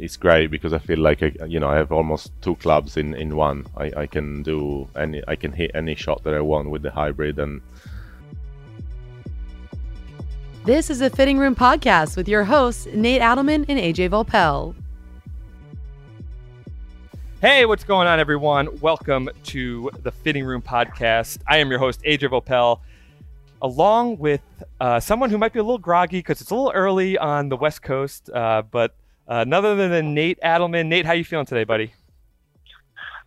it's 0.00 0.16
great 0.16 0.50
because 0.50 0.72
I 0.72 0.78
feel 0.78 0.98
like 0.98 1.22
I, 1.22 1.32
you 1.46 1.60
know 1.60 1.68
I 1.68 1.76
have 1.76 1.92
almost 1.92 2.32
two 2.40 2.56
clubs 2.56 2.96
in, 2.96 3.14
in 3.14 3.36
one. 3.36 3.66
I, 3.76 3.92
I 3.96 4.06
can 4.06 4.42
do 4.42 4.88
any 4.96 5.22
I 5.28 5.36
can 5.36 5.52
hit 5.52 5.70
any 5.74 5.94
shot 5.94 6.24
that 6.24 6.34
I 6.34 6.40
want 6.40 6.70
with 6.70 6.82
the 6.82 6.90
hybrid 6.90 7.38
and. 7.38 7.60
This 10.64 10.90
is 10.90 11.00
a 11.00 11.08
Fitting 11.08 11.38
Room 11.38 11.54
podcast 11.54 12.16
with 12.16 12.28
your 12.28 12.44
hosts 12.44 12.86
Nate 12.92 13.22
Adelman 13.22 13.64
and 13.68 13.78
AJ 13.78 14.10
Voelpel. 14.10 14.74
Hey, 17.40 17.64
what's 17.64 17.84
going 17.84 18.06
on, 18.06 18.20
everyone? 18.20 18.80
Welcome 18.80 19.30
to 19.44 19.90
the 20.02 20.12
Fitting 20.12 20.44
Room 20.44 20.60
podcast. 20.60 21.38
I 21.46 21.58
am 21.58 21.70
your 21.70 21.78
host 21.78 22.02
AJ 22.02 22.28
Voelpel, 22.28 22.80
along 23.62 24.18
with 24.18 24.42
uh, 24.80 25.00
someone 25.00 25.30
who 25.30 25.38
might 25.38 25.54
be 25.54 25.60
a 25.60 25.62
little 25.62 25.78
groggy 25.78 26.18
because 26.18 26.42
it's 26.42 26.50
a 26.50 26.54
little 26.54 26.72
early 26.74 27.16
on 27.16 27.48
the 27.48 27.56
West 27.56 27.80
Coast, 27.80 28.28
uh, 28.28 28.62
but 28.70 28.94
uh, 29.30 29.44
none 29.44 29.64
other 29.64 29.88
than 29.88 30.12
Nate 30.12 30.40
Adelman. 30.40 30.86
Nate, 30.86 31.06
how 31.06 31.12
you 31.12 31.24
feeling 31.24 31.46
today, 31.46 31.64
buddy? 31.64 31.94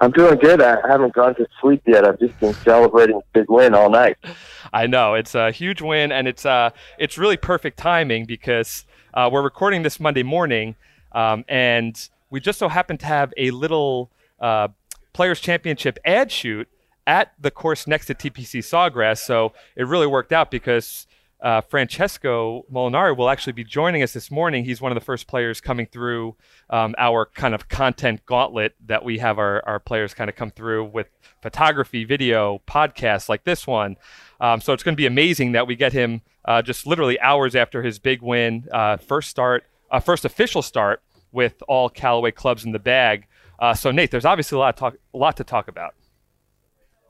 I'm 0.01 0.11
doing 0.11 0.37
good. 0.37 0.61
I 0.61 0.85
haven't 0.85 1.13
gone 1.13 1.33
to 1.35 1.47
sleep 1.61 1.81
yet. 1.87 2.05
I've 2.05 2.19
just 2.19 2.37
been 2.41 2.53
celebrating 2.55 3.15
a 3.15 3.21
big 3.31 3.45
win 3.49 3.73
all 3.73 3.89
night. 3.89 4.17
I 4.73 4.85
know 4.85 5.13
it's 5.13 5.33
a 5.33 5.51
huge 5.51 5.81
win, 5.81 6.11
and 6.11 6.27
it's 6.27 6.45
uh, 6.45 6.71
it's 6.99 7.17
really 7.17 7.37
perfect 7.37 7.77
timing 7.77 8.25
because 8.25 8.85
uh, 9.13 9.29
we're 9.31 9.43
recording 9.43 9.83
this 9.83 9.99
Monday 9.99 10.23
morning, 10.23 10.75
um, 11.13 11.45
and 11.47 12.09
we 12.29 12.41
just 12.41 12.59
so 12.59 12.67
happen 12.67 12.97
to 12.97 13.05
have 13.05 13.33
a 13.37 13.51
little 13.51 14.11
uh, 14.41 14.67
Players 15.13 15.39
Championship 15.39 15.97
ad 16.03 16.31
shoot 16.31 16.67
at 17.07 17.33
the 17.39 17.51
course 17.51 17.87
next 17.87 18.07
to 18.07 18.13
TPC 18.13 18.59
Sawgrass. 18.59 19.19
So 19.19 19.53
it 19.77 19.87
really 19.87 20.07
worked 20.07 20.33
out 20.33 20.51
because 20.51 21.07
uh, 21.43 21.59
Francesco 21.59 22.65
Molinari 22.71 23.15
will 23.15 23.29
actually 23.29 23.51
be 23.53 23.65
joining 23.65 24.01
us 24.01 24.13
this 24.13 24.31
morning. 24.31 24.63
He's 24.63 24.79
one 24.79 24.93
of 24.93 24.95
the 24.95 25.03
first 25.03 25.27
players 25.27 25.59
coming 25.59 25.85
through 25.85 26.37
um, 26.69 26.95
our 26.97 27.25
kind 27.25 27.53
of 27.53 27.67
content 27.67 28.25
gauntlet 28.25 28.75
that 28.85 29.03
we 29.03 29.17
have 29.17 29.37
our, 29.37 29.61
our 29.67 29.77
players 29.79 30.13
kind 30.13 30.29
of 30.29 30.37
come 30.37 30.51
through 30.51 30.85
with 30.85 31.07
photography, 31.41 32.05
video, 32.05 32.61
podcasts 32.65 33.27
like 33.27 33.43
this 33.43 33.67
one. 33.67 33.97
Um, 34.39 34.61
so 34.61 34.71
it's 34.71 34.83
going 34.83 34.95
to 34.95 35.01
be 35.01 35.05
amazing 35.05 35.51
that 35.51 35.67
we 35.67 35.75
get 35.75 35.91
him 35.91 36.21
uh, 36.45 36.61
just 36.61 36.87
literally 36.87 37.19
hours 37.19 37.55
after 37.55 37.83
his 37.83 37.99
big 37.99 38.21
win, 38.21 38.65
uh, 38.71 38.95
first 38.95 39.29
start, 39.29 39.65
uh, 39.91 39.99
first 39.99 40.23
official 40.23 40.61
start 40.61 41.01
with 41.33 41.61
all 41.67 41.89
Callaway 41.89 42.31
clubs 42.31 42.63
in 42.63 42.71
the 42.71 42.79
bag. 42.79 43.27
Uh, 43.59 43.73
so 43.73 43.91
Nate, 43.91 44.11
there's 44.11 44.25
obviously 44.25 44.55
a 44.55 44.59
lot, 44.59 44.77
talk, 44.77 44.95
a 45.13 45.17
lot 45.17 45.35
to 45.37 45.43
talk 45.43 45.67
about. 45.67 45.93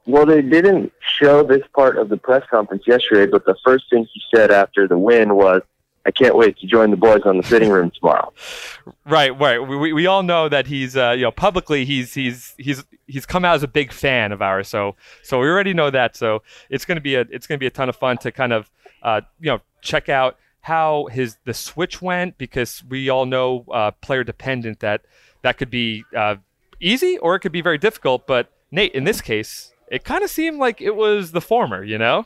Well, 0.05 0.25
they 0.25 0.41
didn't 0.41 0.91
show 1.17 1.43
this 1.43 1.63
part 1.73 1.97
of 1.97 2.09
the 2.09 2.17
press 2.17 2.43
conference 2.49 2.83
yesterday, 2.85 3.25
but 3.25 3.45
the 3.45 3.55
first 3.63 3.89
thing 3.89 4.05
he 4.11 4.21
said 4.33 4.51
after 4.51 4.87
the 4.87 4.97
win 4.97 5.35
was, 5.35 5.61
I 6.05 6.11
can't 6.11 6.35
wait 6.35 6.57
to 6.59 6.67
join 6.67 6.91
the 6.91 6.97
boys 6.97 7.21
on 7.23 7.37
the 7.37 7.43
fitting 7.43 7.69
room 7.69 7.91
tomorrow. 7.91 8.33
Right, 9.05 9.37
right. 9.37 9.59
We, 9.59 9.91
we 9.91 10.07
all 10.07 10.23
know 10.23 10.47
that 10.47 10.67
he's 10.67 10.95
uh, 10.95 11.11
you 11.11 11.23
know 11.23 11.31
publicly 11.31 11.83
he's 11.83 12.13
he's 12.13 12.53
he's 12.57 12.85
he's 13.05 13.25
come 13.25 13.43
out 13.43 13.55
as 13.55 13.63
a 13.63 13.67
big 13.67 13.91
fan 13.91 14.31
of 14.31 14.41
ours. 14.41 14.69
So 14.69 14.95
so 15.21 15.39
we 15.41 15.47
already 15.47 15.73
know 15.73 15.89
that. 15.89 16.15
So 16.15 16.41
it's 16.69 16.85
gonna 16.85 17.01
be 17.01 17.15
a 17.15 17.25
it's 17.29 17.45
gonna 17.45 17.57
be 17.57 17.67
a 17.67 17.71
ton 17.71 17.89
of 17.89 17.97
fun 17.97 18.17
to 18.19 18.31
kind 18.31 18.53
of 18.53 18.71
uh, 19.01 19.21
you 19.41 19.51
know 19.51 19.59
check 19.81 20.07
out 20.07 20.37
how 20.61 21.07
his 21.11 21.37
the 21.43 21.53
switch 21.53 22.01
went 22.01 22.37
because 22.37 22.81
we 22.89 23.09
all 23.09 23.25
know 23.25 23.65
uh, 23.71 23.91
player 23.91 24.23
dependent 24.23 24.79
that 24.79 25.01
that 25.41 25.57
could 25.57 25.69
be 25.69 26.05
uh, 26.15 26.37
easy 26.79 27.17
or 27.17 27.35
it 27.35 27.39
could 27.39 27.51
be 27.51 27.61
very 27.61 27.77
difficult. 27.77 28.25
But 28.25 28.49
Nate, 28.71 28.93
in 28.93 29.03
this 29.03 29.19
case, 29.19 29.72
it 29.89 30.03
kind 30.03 30.23
of 30.23 30.29
seemed 30.29 30.59
like 30.59 30.81
it 30.81 30.95
was 30.95 31.31
the 31.31 31.41
former, 31.41 31.83
you 31.83 31.97
know? 31.97 32.25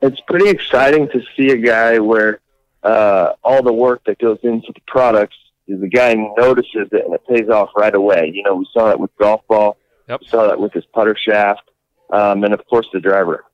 It's 0.00 0.20
pretty 0.26 0.48
exciting 0.48 1.08
to 1.08 1.22
see 1.36 1.50
a 1.50 1.56
guy 1.56 1.98
where 1.98 2.40
uh, 2.82 3.32
all 3.42 3.62
the 3.62 3.72
work 3.72 4.02
that 4.06 4.18
goes 4.18 4.38
into 4.42 4.72
the 4.74 4.80
products 4.86 5.36
is 5.66 5.80
the 5.80 5.88
guy 5.88 6.14
notices 6.14 6.88
it 6.92 7.04
and 7.04 7.14
it 7.14 7.22
pays 7.26 7.48
off 7.48 7.70
right 7.76 7.94
away. 7.94 8.30
You 8.34 8.42
know, 8.42 8.54
we 8.56 8.66
saw 8.72 8.86
that 8.86 9.00
with 9.00 9.10
golf 9.18 9.40
ball. 9.48 9.78
Yep. 10.08 10.20
We 10.20 10.28
saw 10.28 10.46
that 10.46 10.60
with 10.60 10.72
his 10.72 10.84
putter 10.92 11.16
shaft, 11.16 11.70
um, 12.12 12.44
and 12.44 12.52
of 12.52 12.60
course 12.66 12.86
the 12.92 13.00
driver. 13.00 13.44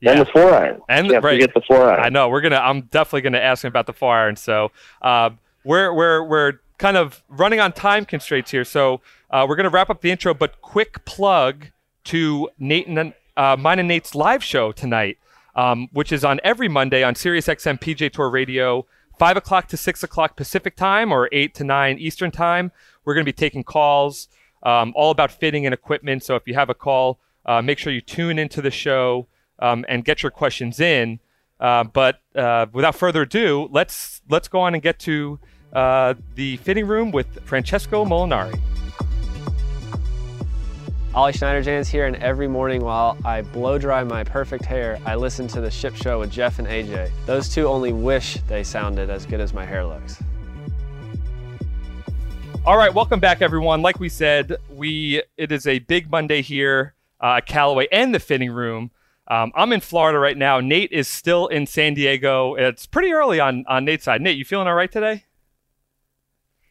Yeah. 0.00 0.12
And 0.12 0.20
the 0.20 0.26
four 0.26 0.54
iron. 0.54 0.80
And 0.88 1.08
Can't 1.08 1.24
right. 1.24 1.40
forget 1.40 1.54
the 1.54 1.62
four 1.66 1.90
iron. 1.90 2.00
I 2.04 2.08
know 2.08 2.28
we're 2.28 2.40
gonna. 2.40 2.56
I'm 2.56 2.82
definitely 2.82 3.22
gonna 3.22 3.38
ask 3.38 3.64
him 3.64 3.68
about 3.68 3.86
the 3.86 3.92
four 3.92 4.14
iron. 4.14 4.36
So 4.36 4.70
uh, 5.02 5.30
we're 5.64 5.92
we're 5.92 6.22
we're 6.22 6.52
kind 6.78 6.96
of 6.96 7.24
running 7.28 7.58
on 7.58 7.72
time 7.72 8.04
constraints 8.04 8.52
here. 8.52 8.64
So 8.64 9.00
uh, 9.30 9.44
we're 9.48 9.56
gonna 9.56 9.70
wrap 9.70 9.90
up 9.90 10.00
the 10.00 10.12
intro, 10.12 10.34
but 10.34 10.62
quick 10.62 11.04
plug 11.04 11.66
to 12.08 12.48
Nate 12.58 12.88
and 12.88 13.12
uh, 13.36 13.56
mine 13.58 13.78
and 13.78 13.86
Nate's 13.86 14.14
live 14.14 14.42
show 14.42 14.72
tonight, 14.72 15.18
um, 15.54 15.88
which 15.92 16.10
is 16.10 16.24
on 16.24 16.40
every 16.42 16.68
Monday 16.68 17.02
on 17.02 17.14
SiriusXM 17.14 17.80
PGA 17.80 18.10
Tour 18.10 18.30
Radio, 18.30 18.86
five 19.18 19.36
o'clock 19.36 19.68
to 19.68 19.76
six 19.76 20.02
o'clock 20.02 20.34
Pacific 20.34 20.74
time 20.74 21.12
or 21.12 21.28
eight 21.32 21.54
to 21.54 21.64
nine 21.64 21.98
Eastern 21.98 22.30
time. 22.30 22.72
We're 23.04 23.14
going 23.14 23.24
to 23.24 23.28
be 23.28 23.36
taking 23.36 23.62
calls, 23.62 24.28
um, 24.62 24.92
all 24.96 25.10
about 25.10 25.30
fitting 25.30 25.66
and 25.66 25.74
equipment. 25.74 26.24
So 26.24 26.34
if 26.34 26.46
you 26.46 26.54
have 26.54 26.70
a 26.70 26.74
call, 26.74 27.20
uh, 27.44 27.60
make 27.60 27.78
sure 27.78 27.92
you 27.92 28.00
tune 28.00 28.38
into 28.38 28.62
the 28.62 28.70
show 28.70 29.26
um, 29.58 29.84
and 29.88 30.04
get 30.04 30.22
your 30.22 30.30
questions 30.30 30.80
in. 30.80 31.20
Uh, 31.60 31.84
but 31.84 32.20
uh, 32.34 32.66
without 32.72 32.94
further 32.94 33.22
ado, 33.22 33.68
let's 33.70 34.22
let's 34.30 34.48
go 34.48 34.60
on 34.60 34.72
and 34.74 34.82
get 34.82 34.98
to 35.00 35.38
uh, 35.74 36.14
the 36.36 36.56
fitting 36.58 36.86
room 36.86 37.10
with 37.10 37.42
Francesco 37.44 38.04
Molinari. 38.04 38.58
Ollie 41.18 41.32
Schniederjans 41.32 41.88
here, 41.88 42.06
and 42.06 42.14
every 42.18 42.46
morning 42.46 42.80
while 42.80 43.18
I 43.24 43.42
blow 43.42 43.76
dry 43.76 44.04
my 44.04 44.22
perfect 44.22 44.64
hair, 44.64 45.00
I 45.04 45.16
listen 45.16 45.48
to 45.48 45.60
the 45.60 45.68
Ship 45.68 45.92
Show 45.96 46.20
with 46.20 46.30
Jeff 46.30 46.60
and 46.60 46.68
AJ. 46.68 47.10
Those 47.26 47.48
two 47.48 47.66
only 47.66 47.92
wish 47.92 48.38
they 48.46 48.62
sounded 48.62 49.10
as 49.10 49.26
good 49.26 49.40
as 49.40 49.52
my 49.52 49.64
hair 49.64 49.84
looks. 49.84 50.22
All 52.64 52.76
right, 52.76 52.94
welcome 52.94 53.18
back, 53.18 53.42
everyone. 53.42 53.82
Like 53.82 53.98
we 53.98 54.08
said, 54.08 54.58
we 54.70 55.20
it 55.36 55.50
is 55.50 55.66
a 55.66 55.80
big 55.80 56.08
Monday 56.08 56.40
here 56.40 56.94
uh, 57.20 57.38
at 57.38 57.46
Callaway 57.46 57.88
and 57.90 58.14
the 58.14 58.20
fitting 58.20 58.52
room. 58.52 58.92
Um, 59.26 59.50
I'm 59.56 59.72
in 59.72 59.80
Florida 59.80 60.20
right 60.20 60.38
now. 60.38 60.60
Nate 60.60 60.92
is 60.92 61.08
still 61.08 61.48
in 61.48 61.66
San 61.66 61.94
Diego. 61.94 62.54
It's 62.54 62.86
pretty 62.86 63.10
early 63.10 63.40
on 63.40 63.64
on 63.66 63.84
Nate's 63.84 64.04
side. 64.04 64.20
Nate, 64.22 64.36
you 64.36 64.44
feeling 64.44 64.68
all 64.68 64.74
right 64.76 64.92
today? 64.92 65.24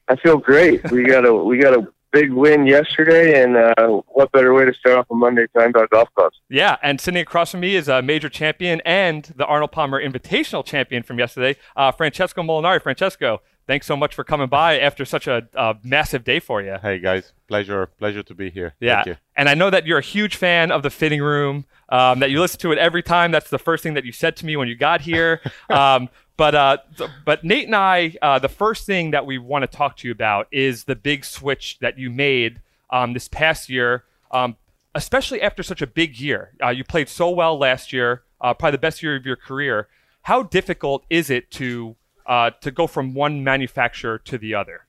I 0.07 0.16
feel 0.16 0.38
great. 0.38 0.90
We 0.90 1.03
got 1.03 1.25
a 1.25 1.34
we 1.34 1.57
got 1.57 1.74
a 1.74 1.86
big 2.12 2.31
win 2.31 2.66
yesterday, 2.68 3.41
and 3.41 3.57
uh, 3.57 4.01
what 4.07 4.31
better 4.31 4.53
way 4.53 4.66
to 4.66 4.73
start 4.73 4.97
off 4.97 5.06
a 5.12 5.16
Monday 5.16 5.47
time 5.56 5.69
about 5.69 5.90
golf 5.90 6.09
clubs? 6.16 6.38
Yeah, 6.50 6.78
and 6.81 7.00
sitting 7.00 7.22
across 7.22 7.51
from 7.51 7.62
me 7.62 7.75
is 7.75 7.88
a 7.88 8.01
major 8.01 8.29
champion 8.29 8.81
and 8.85 9.31
the 9.35 9.45
Arnold 9.45 9.72
Palmer 9.72 10.01
Invitational 10.01 10.66
champion 10.66 11.03
from 11.03 11.19
yesterday, 11.19 11.59
uh, 11.75 11.91
Francesco 11.91 12.41
Molinari. 12.41 12.81
Francesco, 12.81 13.41
thanks 13.68 13.85
so 13.85 13.95
much 13.95 14.16
for 14.16 14.23
coming 14.23 14.47
by 14.47 14.79
after 14.79 15.06
such 15.06 15.28
a, 15.28 15.47
a 15.56 15.75
massive 15.84 16.23
day 16.23 16.40
for 16.40 16.62
you. 16.62 16.78
Hey 16.81 17.00
guys, 17.00 17.34
pleasure 17.47 17.88
pleasure 17.97 18.24
to 18.24 18.34
be 18.34 18.50
here. 18.50 18.75
Yeah, 18.79 18.95
Thank 18.95 19.07
you. 19.07 19.16
and 19.35 19.50
I 19.50 19.53
know 19.53 19.69
that 19.69 19.85
you're 19.85 20.00
a 20.00 20.03
huge 20.03 20.35
fan 20.35 20.72
of 20.72 20.84
the 20.84 20.89
fitting 20.89 21.22
room. 21.22 21.66
Um, 21.89 22.19
that 22.19 22.31
you 22.31 22.41
listen 22.41 22.59
to 22.59 22.74
it 22.74 22.78
every 22.78 23.01
time. 23.01 23.31
That's 23.31 23.50
the 23.50 23.57
first 23.57 23.81
thing 23.81 23.94
that 23.94 24.03
you 24.03 24.12
said 24.12 24.35
to 24.38 24.45
me 24.45 24.57
when 24.57 24.68
you 24.68 24.75
got 24.75 25.00
here. 25.00 25.39
um, 25.69 26.09
but 26.38 26.56
uh, 26.56 26.78
th- 26.98 27.09
but 27.25 27.44
Nate 27.44 27.66
and 27.66 27.75
I, 27.75 28.16
uh, 28.22 28.40
the 28.40 28.50
first 28.50 28.86
thing 28.86 29.12
that 29.12 29.25
we 29.25 29.38
want 29.38 29.64
to 29.64 29.68
talk 29.68 29.98
to 29.98 30.08
you 30.08 30.12
about 30.12 30.48
is 30.52 30.84
the 30.86 30.96
big 30.96 31.25
switch 31.25 31.78
that 31.80 31.98
you 31.98 32.09
made 32.09 32.62
um, 32.90 33.14
this 33.14 33.28
past 33.28 33.70
year, 33.70 34.03
um, 34.31 34.56
especially 34.96 35.42
after 35.42 35.64
such 35.64 35.81
a 35.81 35.88
big 35.88 36.20
year. 36.20 36.52
Uh, 36.64 36.70
you 36.70 36.84
played 36.84 37.09
so 37.09 37.30
well 37.30 37.58
last 37.58 37.92
year, 37.92 38.22
uh, 38.40 38.53
probably 38.53 38.72
the 38.74 38.78
best 38.81 39.02
year 39.03 39.16
of 39.16 39.25
your 39.25 39.36
career. 39.36 39.88
How 40.24 40.44
difficult 40.44 41.03
is 41.09 41.30
it 41.30 41.50
to 41.52 41.96
uh, 42.25 42.52
to 42.62 42.72
go 42.72 42.88
from 42.88 43.14
one 43.14 43.44
manufacturer 43.44 44.18
to 44.19 44.38
the 44.38 44.54
other? 44.54 44.81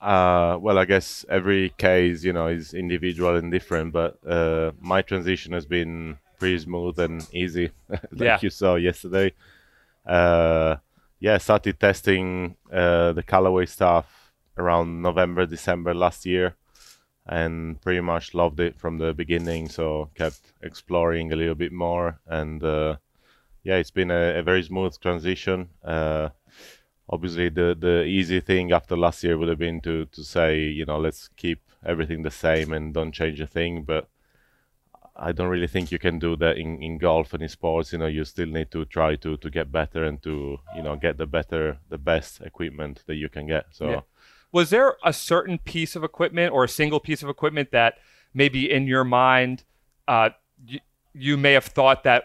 Uh, 0.00 0.58
well, 0.60 0.78
I 0.78 0.84
guess 0.84 1.24
every 1.28 1.70
case, 1.78 2.24
you 2.24 2.32
know, 2.32 2.48
is 2.48 2.74
individual 2.74 3.36
and 3.36 3.52
different, 3.52 3.92
but 3.92 4.18
uh, 4.26 4.72
my 4.80 5.00
transition 5.00 5.52
has 5.52 5.64
been 5.64 6.18
pretty 6.40 6.58
smooth 6.58 6.98
and 6.98 7.24
easy, 7.32 7.70
like 7.88 8.00
Yeah. 8.20 8.38
you 8.42 8.50
saw 8.50 8.74
yesterday. 8.74 9.32
Uh, 10.06 10.76
yeah, 11.20 11.38
started 11.38 11.78
testing 11.78 12.56
uh, 12.72 13.12
the 13.12 13.22
Callaway 13.22 13.66
stuff 13.66 14.32
around 14.58 15.02
November, 15.02 15.46
December 15.46 15.94
last 15.94 16.26
year, 16.26 16.56
and 17.26 17.80
pretty 17.80 18.00
much 18.00 18.34
loved 18.34 18.60
it 18.60 18.78
from 18.78 18.98
the 18.98 19.14
beginning. 19.14 19.68
So 19.68 20.10
kept 20.14 20.52
exploring 20.62 21.32
a 21.32 21.36
little 21.36 21.54
bit 21.54 21.72
more, 21.72 22.20
and 22.26 22.62
uh, 22.62 22.96
yeah, 23.62 23.76
it's 23.76 23.92
been 23.92 24.10
a, 24.10 24.38
a 24.38 24.42
very 24.42 24.62
smooth 24.62 24.98
transition. 25.00 25.68
Uh, 25.84 26.30
obviously 27.08 27.48
the 27.48 27.76
the 27.78 28.04
easy 28.04 28.40
thing 28.40 28.72
after 28.72 28.96
last 28.96 29.22
year 29.22 29.36
would 29.36 29.48
have 29.48 29.58
been 29.58 29.80
to 29.80 30.06
to 30.06 30.24
say 30.24 30.60
you 30.60 30.84
know 30.84 30.98
let's 30.98 31.28
keep 31.36 31.60
everything 31.84 32.22
the 32.22 32.30
same 32.30 32.72
and 32.72 32.94
don't 32.94 33.12
change 33.12 33.40
a 33.40 33.46
thing 33.46 33.82
but 33.82 34.08
i 35.16 35.30
don't 35.32 35.48
really 35.48 35.66
think 35.66 35.92
you 35.92 35.98
can 35.98 36.18
do 36.18 36.36
that 36.36 36.56
in 36.56 36.82
in 36.82 36.98
golf 36.98 37.32
and 37.34 37.42
in 37.42 37.48
sports 37.48 37.92
you 37.92 37.98
know 37.98 38.06
you 38.06 38.24
still 38.24 38.46
need 38.48 38.70
to 38.70 38.84
try 38.86 39.14
to 39.16 39.36
to 39.36 39.50
get 39.50 39.70
better 39.70 40.04
and 40.04 40.22
to 40.22 40.58
you 40.76 40.82
know 40.82 40.96
get 40.96 41.18
the 41.18 41.26
better 41.26 41.78
the 41.90 41.98
best 41.98 42.40
equipment 42.40 43.02
that 43.06 43.16
you 43.16 43.28
can 43.28 43.46
get 43.46 43.66
so 43.70 43.90
Yeah. 43.90 44.00
was 44.52 44.70
there 44.70 44.96
a 45.04 45.12
certain 45.12 45.58
piece 45.58 45.96
of 45.96 46.02
equipment 46.04 46.52
or 46.52 46.64
a 46.64 46.68
single 46.68 47.00
piece 47.00 47.22
of 47.22 47.28
equipment 47.28 47.70
that 47.72 47.94
maybe 48.34 48.70
in 48.70 48.86
your 48.86 49.04
mind 49.04 49.64
uh, 50.08 50.30
y- 50.70 50.80
you 51.14 51.36
may 51.36 51.52
have 51.52 51.64
thought 51.66 52.02
that 52.04 52.24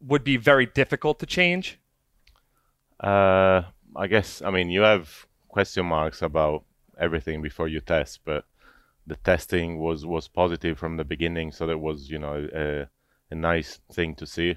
would 0.00 0.24
be 0.24 0.36
very 0.36 0.66
difficult 0.66 1.18
to 1.18 1.26
change? 1.26 1.78
Uh, 3.00 3.62
I 3.96 4.06
guess 4.08 4.42
I 4.42 4.50
mean 4.50 4.70
you 4.70 4.82
have 4.82 5.26
question 5.48 5.86
marks 5.86 6.22
about 6.22 6.64
everything 6.98 7.42
before 7.42 7.68
you 7.68 7.80
test, 7.80 8.20
but 8.24 8.44
the 9.08 9.16
testing 9.16 9.78
was 9.78 10.04
was 10.06 10.28
positive 10.28 10.78
from 10.78 10.96
the 10.96 11.04
beginning, 11.04 11.52
so 11.52 11.66
that 11.66 11.78
was 11.78 12.10
you 12.10 12.18
know 12.18 12.48
a, 12.54 12.88
a 13.30 13.34
nice 13.34 13.80
thing 13.92 14.14
to 14.16 14.26
see. 14.26 14.56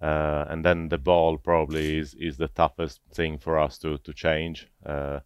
Uh, 0.00 0.44
and 0.50 0.64
then 0.64 0.88
the 0.88 0.98
ball 0.98 1.38
probably 1.38 1.98
is, 1.98 2.14
is 2.14 2.36
the 2.36 2.48
toughest 2.48 3.00
thing 3.14 3.38
for 3.38 3.58
us 3.58 3.78
to 3.78 3.98
to 3.98 4.12
change. 4.12 4.68
Uh, 4.84 5.20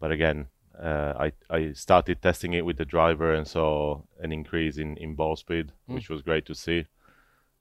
but 0.00 0.10
again, 0.10 0.48
uh, 0.82 1.12
I 1.26 1.32
I 1.58 1.72
started 1.74 2.20
testing 2.22 2.54
it 2.54 2.64
with 2.64 2.76
the 2.78 2.84
driver 2.96 3.34
and 3.34 3.46
saw 3.46 4.02
an 4.20 4.32
increase 4.32 4.78
in, 4.78 4.96
in 4.96 5.14
ball 5.14 5.36
speed, 5.36 5.72
Mm. 5.88 5.94
which 5.94 6.08
was 6.10 6.22
great 6.22 6.46
to 6.46 6.54
see. 6.54 6.86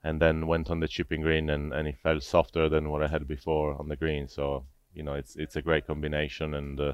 And 0.03 0.21
then 0.21 0.47
went 0.47 0.69
on 0.71 0.79
the 0.79 0.87
chipping 0.87 1.21
green 1.21 1.49
and, 1.49 1.73
and 1.73 1.87
it 1.87 1.97
felt 2.01 2.23
softer 2.23 2.69
than 2.69 2.89
what 2.89 3.03
I 3.03 3.07
had 3.09 3.27
before 3.27 3.75
on 3.79 3.89
the 3.89 3.97
green. 3.97 4.27
So 4.27 4.65
you 4.93 5.03
know 5.03 5.13
it's 5.15 5.35
it's 5.35 5.55
a 5.57 5.61
great 5.61 5.85
combination 5.87 6.53
and 6.53 6.79
uh, 6.79 6.93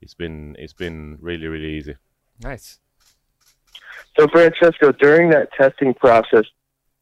it's 0.00 0.14
been 0.14 0.56
it's 0.58 0.72
been 0.72 1.18
really 1.20 1.46
really 1.48 1.76
easy. 1.78 1.96
Nice. 2.42 2.78
So, 4.18 4.26
Francesco, 4.28 4.92
during 4.92 5.30
that 5.30 5.52
testing 5.52 5.94
process, 5.94 6.44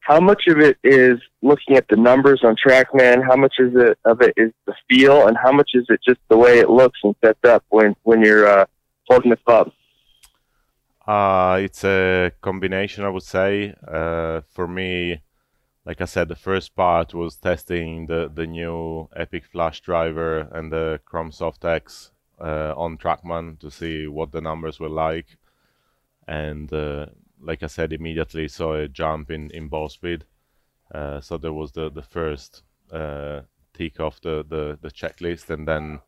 how 0.01 0.19
much 0.19 0.47
of 0.47 0.59
it 0.59 0.77
is 0.83 1.19
looking 1.41 1.75
at 1.75 1.87
the 1.89 1.95
numbers 1.95 2.41
on 2.43 2.55
TrackMan? 2.55 3.23
How 3.23 3.35
much 3.35 3.55
is 3.59 3.73
it 3.75 3.97
of 4.05 4.21
it 4.21 4.33
is 4.37 4.51
the 4.65 4.73
feel, 4.89 5.27
and 5.27 5.37
how 5.37 5.51
much 5.51 5.71
is 5.73 5.85
it 5.89 5.99
just 6.07 6.19
the 6.29 6.37
way 6.37 6.59
it 6.59 6.69
looks 6.69 6.99
and 7.03 7.15
sets 7.23 7.43
up 7.43 7.63
when 7.69 7.95
when 8.03 8.23
you're 8.23 8.47
uh, 8.47 8.65
holding 9.07 9.31
the 9.31 9.37
club? 9.37 9.71
Uh, 11.05 11.59
it's 11.61 11.83
a 11.83 12.31
combination, 12.41 13.03
I 13.03 13.09
would 13.09 13.23
say. 13.23 13.73
Uh, 13.87 14.41
for 14.49 14.67
me, 14.67 15.21
like 15.85 16.01
I 16.01 16.05
said, 16.05 16.27
the 16.27 16.35
first 16.35 16.75
part 16.75 17.15
was 17.15 17.35
testing 17.35 18.05
the, 18.05 18.31
the 18.31 18.45
new 18.45 19.09
Epic 19.15 19.45
Flash 19.45 19.81
driver 19.81 20.47
and 20.51 20.71
the 20.71 20.99
Chrome 21.05 21.31
Soft 21.31 21.65
X 21.65 22.11
on 22.45 22.97
Trackman 22.97 23.59
to 23.59 23.69
see 23.69 24.07
what 24.07 24.31
the 24.31 24.41
numbers 24.41 24.79
were 24.79 24.89
like. 24.89 25.37
And 26.27 26.71
uh, 26.71 27.07
like 27.41 27.63
I 27.63 27.67
said, 27.67 27.93
immediately 27.93 28.47
saw 28.47 28.73
a 28.73 28.87
jump 28.87 29.31
in, 29.31 29.51
in 29.51 29.67
ball 29.67 29.89
speed. 29.89 30.25
Uh, 30.93 31.21
so 31.21 31.37
there 31.37 31.53
was 31.53 31.71
the, 31.71 31.89
the 31.89 32.01
first 32.01 32.63
uh, 32.91 33.41
tick 33.73 33.99
off 33.99 34.21
the, 34.21 34.45
the, 34.47 34.77
the 34.81 34.91
checklist, 34.91 35.49
and 35.49 35.67
then 35.67 35.99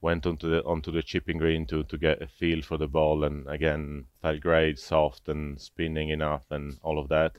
went 0.00 0.26
onto 0.26 0.48
the 0.48 0.64
onto 0.64 0.90
the 0.90 1.02
chipping 1.02 1.36
green 1.36 1.66
to 1.66 1.82
to 1.84 1.98
get 1.98 2.22
a 2.22 2.26
feel 2.26 2.62
for 2.62 2.78
the 2.78 2.88
ball, 2.88 3.24
and 3.24 3.46
again 3.48 4.06
felt 4.22 4.40
great, 4.40 4.78
soft 4.78 5.28
and 5.28 5.60
spinning 5.60 6.08
enough, 6.08 6.44
and 6.50 6.78
all 6.82 6.98
of 6.98 7.08
that. 7.08 7.32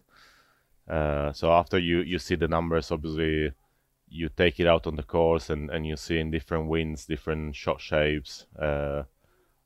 Uh, 0.88 1.32
so 1.34 1.52
after 1.52 1.80
you 1.80 2.02
you 2.02 2.20
see 2.20 2.36
the 2.36 2.48
numbers, 2.48 2.92
obviously 2.92 3.52
you 4.12 4.30
take 4.30 4.60
it 4.60 4.68
out 4.68 4.86
on 4.86 4.98
the 4.98 5.04
course, 5.04 5.50
and 5.50 5.70
and 5.70 5.88
you 5.88 5.96
see 5.96 6.20
in 6.20 6.32
different 6.32 6.68
winds, 6.68 7.06
different 7.06 7.56
shot 7.56 7.82
shapes. 7.82 8.46
Uh, 8.60 9.04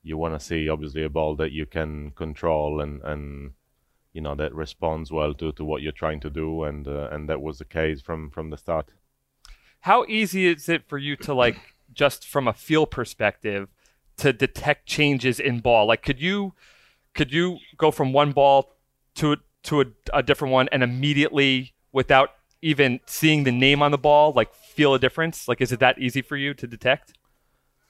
you 0.06 0.18
want 0.18 0.40
to 0.40 0.46
see 0.46 0.70
obviously 0.70 1.04
a 1.04 1.10
ball 1.10 1.36
that 1.36 1.52
you 1.52 1.66
can 1.66 2.12
control 2.12 2.80
and 2.80 3.02
and 3.04 3.52
you 4.14 4.22
know 4.22 4.36
that 4.36 4.54
responds 4.54 5.12
well 5.12 5.34
to, 5.34 5.52
to 5.52 5.66
what 5.66 5.82
you're 5.82 5.92
trying 5.92 6.20
to 6.22 6.30
do 6.30 6.64
and 6.64 6.88
uh, 6.88 7.10
and 7.12 7.28
that 7.28 7.42
was 7.42 7.58
the 7.58 7.66
case 7.66 8.02
from 8.02 8.30
from 8.30 8.52
the 8.52 8.58
start 8.58 8.94
How 9.82 10.06
easy 10.06 10.48
is 10.48 10.70
it 10.70 10.88
for 10.88 10.98
you 10.98 11.16
to 11.18 11.34
like 11.34 11.58
just 11.92 12.28
from 12.28 12.48
a 12.48 12.54
feel 12.54 12.86
perspective 12.86 13.68
to 14.18 14.32
detect 14.32 14.86
changes 14.86 15.40
in 15.40 15.60
ball? 15.60 15.88
Like 15.88 16.04
could 16.04 16.22
you 16.22 16.54
could 17.16 17.34
you 17.34 17.58
go 17.76 17.90
from 17.90 18.14
one 18.14 18.32
ball 18.32 18.78
to 19.16 19.38
to 19.64 19.82
a, 19.82 19.86
a 20.14 20.22
different 20.22 20.54
one 20.54 20.70
and 20.72 20.84
immediately 20.84 21.74
without 21.92 22.35
even 22.72 23.00
seeing 23.08 23.44
the 23.46 23.52
name 23.52 23.82
on 23.84 23.92
the 23.92 23.98
ball 23.98 24.34
like 24.34 24.54
feel 24.54 24.94
a 24.96 25.00
difference? 25.00 25.48
Like 25.48 25.62
is 25.62 25.72
it 25.72 25.80
that 25.82 26.00
easy 26.00 26.22
for 26.22 26.38
you 26.38 26.54
to 26.56 26.68
detect? 26.68 27.14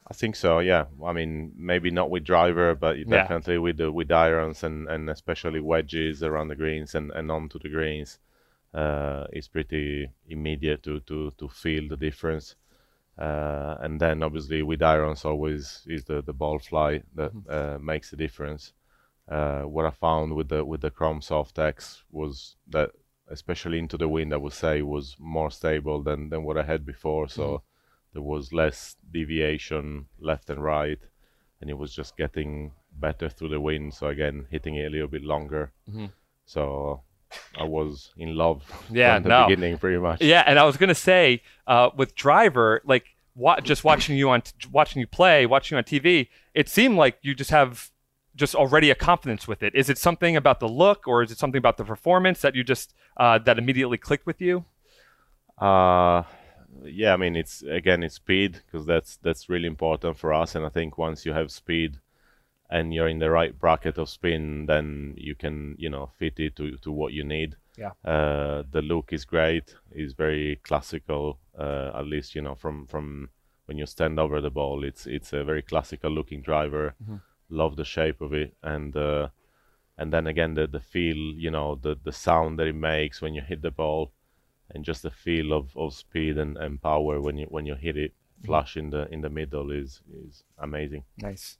I 0.07 0.13
think 0.13 0.35
so 0.35 0.59
yeah 0.59 0.85
I 1.03 1.13
mean 1.13 1.53
maybe 1.57 1.89
not 1.91 2.09
with 2.11 2.23
driver 2.23 2.75
but 2.75 2.97
Yeah. 3.05 3.27
definitely 3.27 3.57
with 3.57 3.77
the 3.77 3.91
with 3.91 4.11
irons 4.11 4.63
and, 4.63 4.87
and 4.87 5.09
especially 5.09 5.59
wedges 5.59 6.23
around 6.23 6.49
the 6.49 6.55
greens 6.55 6.93
and, 6.95 7.11
and 7.11 7.31
onto 7.31 7.59
the 7.59 7.69
greens 7.69 8.19
uh, 8.73 9.25
it's 9.31 9.47
pretty 9.47 10.09
immediate 10.27 10.83
to, 10.83 10.99
to, 11.01 11.31
to 11.37 11.47
feel 11.47 11.87
the 11.87 11.97
difference 11.97 12.55
uh, 13.17 13.77
and 13.81 13.99
then 14.01 14.21
obviously 14.21 14.61
with 14.61 14.81
irons 14.83 15.25
always 15.25 15.83
is 15.87 16.03
the, 16.05 16.21
the 16.21 16.33
ball 16.33 16.59
fly 16.59 17.01
that 17.15 17.31
uh, 17.49 17.77
makes 17.81 18.11
the 18.11 18.17
difference 18.17 18.73
uh, 19.29 19.63
what 19.63 19.85
I 19.85 19.91
found 19.91 20.35
with 20.35 20.49
the 20.49 20.63
with 20.63 20.81
the 20.81 20.91
Chrome 20.91 21.21
Soft 21.21 21.57
X 21.57 22.03
was 22.11 22.57
that 22.69 22.91
especially 23.29 23.79
into 23.79 23.97
the 23.97 24.07
wind 24.07 24.33
I 24.33 24.37
would 24.37 24.53
say 24.53 24.81
was 24.81 25.15
more 25.19 25.49
stable 25.51 26.03
than, 26.03 26.29
than 26.29 26.43
what 26.43 26.57
I 26.57 26.63
had 26.63 26.85
before. 26.85 27.27
So 27.27 27.63
there 28.13 28.21
was 28.21 28.53
less 28.53 28.95
deviation 29.11 30.05
left 30.19 30.49
and 30.49 30.63
right 30.63 30.99
and 31.61 31.69
it 31.69 31.77
was 31.77 31.93
just 31.95 32.17
getting 32.17 32.71
better 32.91 33.27
through 33.29 33.49
the 33.49 33.59
wind. 33.59 33.93
So 33.93 34.07
again 34.07 34.45
hitting 34.49 34.75
it 34.75 34.85
a 34.87 34.89
little 34.89 35.07
bit 35.07 35.23
longer. 35.23 35.71
Mhm. 35.89 36.11
so 36.45 37.01
I 37.59 37.63
was 37.63 38.13
in 38.17 38.35
love 38.35 38.63
Yeah, 38.91 39.15
from 39.15 39.23
the 39.23 39.29
no. 39.29 39.47
beginning 39.47 39.77
pretty 39.79 39.97
much. 39.97 40.21
Yeah, 40.21 40.43
and 40.45 40.59
I 40.59 40.63
was 40.63 40.77
gonna 40.77 40.95
say 40.95 41.41
uh, 41.67 41.89
with 41.97 42.15
driver, 42.15 42.81
like 42.85 43.05
wa- 43.35 43.59
just 43.59 43.83
watching 43.83 44.15
you 44.15 44.29
on 44.29 44.43
watching 44.71 44.99
you 44.99 45.07
play, 45.07 45.45
watching 45.45 45.75
you 45.75 45.79
on 45.79 45.83
TV, 45.83 46.27
it 46.53 46.69
seemed 46.69 46.95
like 46.97 47.17
you 47.23 47.33
just 47.35 47.49
have 47.49 47.89
just 48.35 48.55
already 48.55 48.89
a 48.89 48.95
confidence 48.95 49.47
with 49.47 49.63
it. 49.63 49.73
Is 49.73 49.89
it 49.89 49.97
something 49.97 50.35
about 50.35 50.59
the 50.59 50.67
look, 50.67 51.07
or 51.07 51.23
is 51.23 51.31
it 51.31 51.37
something 51.37 51.57
about 51.57 51.77
the 51.77 51.85
performance 51.85 52.41
that 52.41 52.55
you 52.55 52.63
just 52.63 52.93
uh, 53.17 53.39
that 53.39 53.57
immediately 53.57 53.97
clicked 53.97 54.25
with 54.25 54.41
you? 54.41 54.65
Uh, 55.57 56.23
yeah, 56.83 57.13
I 57.13 57.17
mean 57.17 57.35
it's 57.35 57.63
again 57.63 58.03
it's 58.03 58.15
speed 58.15 58.61
because 58.65 58.85
that's 58.85 59.17
that's 59.17 59.49
really 59.49 59.67
important 59.67 60.17
for 60.17 60.33
us, 60.33 60.55
and 60.55 60.65
I 60.65 60.69
think 60.69 60.97
once 60.97 61.25
you 61.25 61.33
have 61.33 61.51
speed 61.51 61.99
and 62.69 62.93
you're 62.93 63.07
in 63.07 63.19
the 63.19 63.29
right 63.29 63.57
bracket 63.57 63.97
of 63.97 64.09
spin, 64.09 64.65
then 64.65 65.13
you 65.17 65.35
can 65.35 65.75
you 65.77 65.89
know 65.89 66.11
fit 66.17 66.39
it 66.39 66.55
to 66.57 66.77
to 66.77 66.91
what 66.91 67.13
you 67.13 67.23
need. 67.23 67.55
Yeah. 67.77 67.91
Uh, 68.03 68.63
the 68.71 68.81
look 68.81 69.11
is 69.11 69.25
great. 69.25 69.75
It's 69.91 70.13
very 70.13 70.59
classical. 70.63 71.39
Uh, 71.57 71.91
at 71.95 72.05
least 72.05 72.35
you 72.35 72.41
know 72.41 72.55
from 72.55 72.87
from 72.87 73.29
when 73.65 73.77
you 73.77 73.85
stand 73.85 74.19
over 74.19 74.41
the 74.41 74.51
ball, 74.51 74.83
it's 74.83 75.05
it's 75.07 75.33
a 75.33 75.43
very 75.43 75.61
classical 75.61 76.11
looking 76.11 76.41
driver. 76.41 76.95
Love 77.49 77.75
the 77.75 77.85
shape 77.85 78.21
of 78.21 78.33
it, 78.33 78.55
and 78.63 78.95
uh, 78.97 79.27
and 79.97 80.11
then 80.11 80.27
again 80.27 80.55
the 80.55 80.67
the 80.67 80.79
feel, 80.79 81.15
you 81.15 81.51
know, 81.51 81.75
the 81.75 81.97
the 82.03 82.11
sound 82.11 82.59
that 82.59 82.67
it 82.67 82.75
makes 82.75 83.21
when 83.21 83.33
you 83.33 83.41
hit 83.41 83.61
the 83.61 83.71
ball 83.71 84.11
and 84.71 84.83
just 84.83 85.03
the 85.03 85.11
feel 85.11 85.53
of, 85.53 85.75
of 85.77 85.93
speed 85.93 86.37
and, 86.37 86.57
and 86.57 86.81
power 86.81 87.21
when 87.21 87.37
you 87.37 87.45
when 87.49 87.65
you 87.65 87.75
hit 87.75 87.97
it 87.97 88.13
flush 88.43 88.77
in 88.77 88.89
the 88.89 89.07
in 89.13 89.21
the 89.21 89.29
middle 89.29 89.71
is 89.71 90.01
is 90.13 90.43
amazing. 90.59 91.03
Nice. 91.21 91.57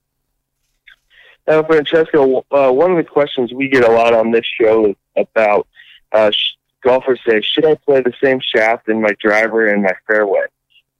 Now, 1.48 1.63
Francesco, 1.63 2.44
uh, 2.51 2.72
one 2.72 2.92
of 2.92 2.98
the 2.98 3.04
questions 3.04 3.54
we 3.54 3.68
get 3.68 3.84
a 3.84 3.92
lot 3.92 4.13
on 4.13 4.32
this 4.32 4.46
show 4.60 4.88
is 4.88 4.96
about 5.15 5.68
uh, 6.12 6.32
sh- 6.32 6.56
golfers 6.84 7.20
say, 7.27 7.42
should 7.42 7.65
I 7.65 7.75
play 7.75 8.01
the 8.01 8.13
same 8.24 8.39
shaft 8.39 8.89
in 8.89 9.00
my 9.00 9.12
driver 9.20 9.68
and 9.68 9.84
my 9.84 9.94
fairway? 10.08 10.46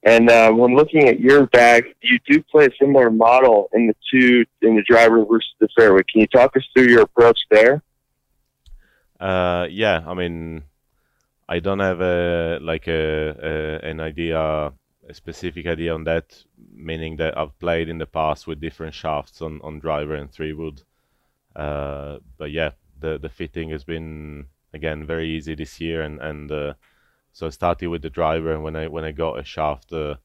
And 0.06 0.30
uh, 0.30 0.52
when 0.52 0.76
looking 0.76 1.10
at 1.10 1.20
your 1.20 1.48
bag, 1.48 1.86
you 2.02 2.20
do 2.30 2.42
play 2.44 2.68
a 2.68 2.70
similar 2.80 3.10
model 3.10 3.70
in 3.74 3.88
the 3.88 3.96
two 4.12 4.46
in 4.62 4.76
the 4.76 4.84
driver 4.84 5.26
versus 5.26 5.50
the 5.60 5.68
fairway. 5.76 6.02
Can 6.12 6.22
you 6.22 6.28
talk 6.28 6.56
us 6.56 6.64
through 6.74 6.90
your 6.90 7.02
approach 7.02 7.40
there? 7.50 7.82
Uh, 9.20 9.66
yeah, 9.70 10.04
I 10.06 10.14
mean, 10.14 10.64
I 11.50 11.58
don't 11.60 11.80
have 11.80 12.02
a 12.02 12.60
like 12.62 12.88
a, 12.88 13.82
a 13.82 13.90
an 13.90 14.00
idea, 14.00 14.74
a 15.10 15.14
specific 15.14 15.66
idea 15.66 15.96
on 15.96 16.04
that. 16.04 16.44
Meaning 16.72 17.16
that 17.18 17.36
I've 17.36 17.58
played 17.58 17.90
in 17.90 17.98
the 17.98 18.06
past 18.06 18.46
with 18.46 18.62
different 18.62 18.94
shafts 18.94 19.42
on, 19.42 19.60
on 19.64 19.80
driver 19.80 20.14
and 20.14 20.32
three 20.32 20.54
wood. 20.54 20.84
Uh, 21.56 22.20
but 22.38 22.52
yeah, 22.52 22.72
the 23.00 23.18
the 23.18 23.30
fitting 23.30 23.70
has 23.72 23.84
been 23.84 24.46
again 24.72 25.04
very 25.04 25.30
easy 25.30 25.56
this 25.56 25.82
year, 25.82 26.04
and 26.04 26.22
and 26.22 26.52
uh, 26.52 26.74
so 27.36 27.48
I 27.48 27.50
started 27.50 27.90
with 27.90 28.02
the 28.02 28.10
driver, 28.10 28.54
and 28.54 28.64
when 28.64 28.78
I 28.78 28.88
when 28.88 29.04
I 29.04 29.12
got 29.12 29.38
a 29.38 29.44
shaft 29.44 29.92
uh, 29.92 30.16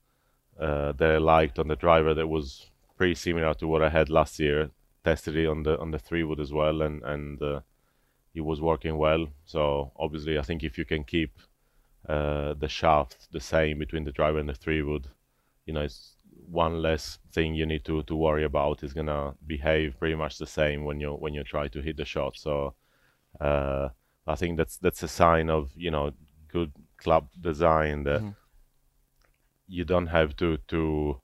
uh, 0.60 0.92
that 0.92 1.10
I 1.10 1.18
liked 1.18 1.58
on 1.58 1.66
the 1.66 1.74
driver 1.74 2.14
that 2.14 2.28
was 2.28 2.70
pretty 2.96 3.16
similar 3.16 3.52
to 3.54 3.66
what 3.66 3.82
I 3.82 3.90
had 3.90 4.08
last 4.08 4.38
year, 4.38 4.70
tested 5.04 5.34
it 5.34 5.48
on 5.48 5.64
the 5.64 5.76
on 5.80 5.90
the 5.90 5.98
three 5.98 6.22
wood 6.22 6.38
as 6.38 6.52
well, 6.52 6.82
and 6.82 7.02
and 7.02 7.42
uh, 7.42 7.60
it 8.32 8.42
was 8.42 8.60
working 8.60 8.96
well. 8.96 9.26
So 9.44 9.90
obviously, 9.96 10.38
I 10.38 10.42
think 10.42 10.62
if 10.62 10.78
you 10.78 10.84
can 10.84 11.02
keep 11.02 11.32
uh, 12.08 12.54
the 12.54 12.68
shaft 12.68 13.26
the 13.32 13.40
same 13.40 13.80
between 13.80 14.04
the 14.04 14.12
driver 14.12 14.38
and 14.38 14.48
the 14.48 14.54
three 14.54 14.82
wood, 14.82 15.08
you 15.66 15.74
know, 15.74 15.80
it's 15.80 16.14
one 16.48 16.80
less 16.80 17.18
thing 17.32 17.56
you 17.56 17.66
need 17.66 17.84
to, 17.86 18.04
to 18.04 18.14
worry 18.14 18.44
about. 18.44 18.84
It's 18.84 18.92
gonna 18.92 19.34
behave 19.48 19.98
pretty 19.98 20.14
much 20.14 20.38
the 20.38 20.46
same 20.46 20.84
when 20.84 21.00
you 21.00 21.10
when 21.14 21.34
you 21.34 21.42
try 21.42 21.66
to 21.66 21.82
hit 21.82 21.96
the 21.96 22.04
shot. 22.04 22.36
So 22.36 22.74
uh, 23.40 23.88
I 24.28 24.36
think 24.36 24.58
that's 24.58 24.76
that's 24.76 25.02
a 25.02 25.08
sign 25.08 25.50
of 25.50 25.72
you 25.74 25.90
know 25.90 26.12
good 26.52 26.72
club 27.00 27.28
design 27.40 28.04
that 28.04 28.22
you 29.66 29.84
don't 29.84 30.08
have 30.08 30.36
to 30.36 30.58
to 30.68 31.20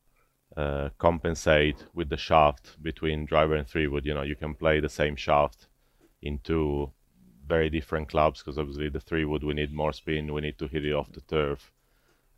uh, 0.56 0.88
compensate 0.98 1.84
with 1.94 2.08
the 2.08 2.16
shaft 2.16 2.82
between 2.82 3.26
driver 3.26 3.54
and 3.56 3.68
three 3.68 3.86
wood. 3.86 4.06
You 4.06 4.14
know, 4.14 4.22
you 4.22 4.36
can 4.36 4.54
play 4.54 4.80
the 4.80 4.88
same 4.88 5.16
shaft 5.16 5.68
into 6.22 6.90
very 7.46 7.68
different 7.70 8.08
clubs 8.08 8.40
because 8.40 8.58
obviously 8.58 8.88
the 8.88 9.00
three 9.00 9.24
wood 9.24 9.44
we 9.44 9.54
need 9.54 9.72
more 9.72 9.92
spin, 9.92 10.32
we 10.32 10.40
need 10.40 10.58
to 10.58 10.66
hit 10.66 10.84
it 10.84 10.92
off 10.92 11.12
the 11.12 11.20
turf. 11.20 11.72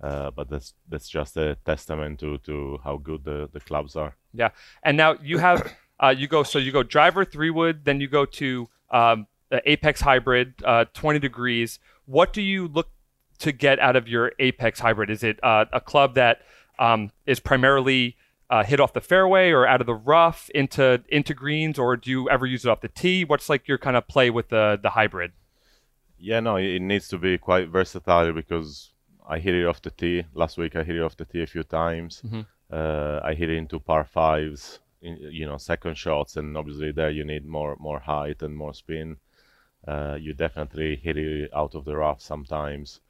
Uh, 0.01 0.31
but 0.31 0.49
that's 0.49 0.75
that's 0.89 1.09
just 1.09 1.37
a 1.37 1.57
testament 1.65 2.21
to, 2.21 2.39
to 2.39 2.79
how 2.85 2.97
good 2.97 3.25
the, 3.25 3.49
the 3.53 3.61
clubs 3.61 3.97
are. 3.97 4.17
Yeah, 4.33 4.51
and 4.83 4.97
now 4.97 5.17
you 5.23 5.39
have 5.39 5.73
uh, 6.03 6.15
you 6.17 6.29
go 6.29 6.43
so 6.43 6.59
you 6.59 6.73
go 6.73 6.83
driver 6.83 7.25
three 7.25 7.51
wood, 7.51 7.85
then 7.85 8.01
you 8.01 8.09
go 8.09 8.25
to 8.25 8.69
um, 8.91 9.27
the 9.51 9.61
Apex 9.71 10.01
Hybrid, 10.01 10.55
uh, 10.65 10.85
20 10.95 11.19
degrees. 11.19 11.79
What 12.07 12.33
do 12.33 12.43
you 12.43 12.69
look 12.69 12.89
to 13.41 13.53
get 13.53 13.79
out 13.79 13.97
of 13.97 14.09
your 14.09 14.33
Apex 14.39 14.81
Hybrid? 14.81 15.11
Is 15.11 15.23
it 15.23 15.39
uh, 15.43 15.67
a 15.73 15.81
club 15.81 16.15
that 16.15 16.43
um, 16.79 17.11
is 17.27 17.41
primarily 17.41 18.17
uh, 18.51 18.65
hit 18.65 18.81
off 18.81 18.93
the 18.93 19.01
fairway 19.01 19.51
or 19.51 19.67
out 19.67 19.81
of 19.81 19.87
the 19.87 19.95
rough 19.95 20.49
into 20.55 21.03
into 21.09 21.35
greens, 21.35 21.79
or 21.79 21.97
do 21.97 22.11
you 22.11 22.31
ever 22.31 22.47
use 22.47 22.65
it 22.65 22.69
off 22.69 22.81
the 22.81 22.89
tee? 22.89 23.25
What's 23.25 23.49
like 23.49 23.69
your 23.69 23.79
kind 23.79 23.97
of 23.97 24.09
play 24.09 24.31
with 24.31 24.49
the 24.49 24.79
the 24.83 24.91
hybrid? 24.91 25.33
Yeah, 26.19 26.41
no, 26.41 26.57
it 26.57 26.81
needs 26.81 27.09
to 27.09 27.19
be 27.19 27.39
quite 27.39 27.69
versatile 27.69 28.33
because 28.33 28.93
I 29.29 29.39
hit 29.39 29.55
it 29.55 29.67
off 29.67 29.83
the 29.83 29.91
tee. 29.91 30.25
Last 30.35 30.57
week 30.59 30.75
I 30.77 30.83
hit 30.83 30.97
it 30.97 31.03
off 31.03 31.17
the 31.17 31.25
tee 31.25 31.43
a 31.43 31.47
few 31.47 31.63
times. 31.63 32.23
Mhm. 32.27 32.47
Uh, 32.71 33.21
I 33.23 33.35
hit 33.35 33.51
it 33.51 33.57
into 33.57 33.79
par 33.79 34.05
fives, 34.05 34.81
in, 35.01 35.17
you 35.31 35.47
know, 35.47 35.57
second 35.59 35.97
shots, 35.97 36.37
and 36.37 36.57
obviously 36.57 36.91
there 36.93 37.11
you 37.11 37.25
need 37.25 37.47
more 37.47 37.77
more 37.79 38.01
height 38.01 38.43
and 38.43 38.57
more 38.57 38.75
spin. 38.75 39.17
Uh, 39.87 40.17
you 40.21 40.35
definitely 40.35 40.97
hit 40.97 41.17
it 41.17 41.51
out 41.55 41.75
of 41.75 41.85
the 41.85 41.97
rough 41.97 42.21
sometimes. 42.21 43.01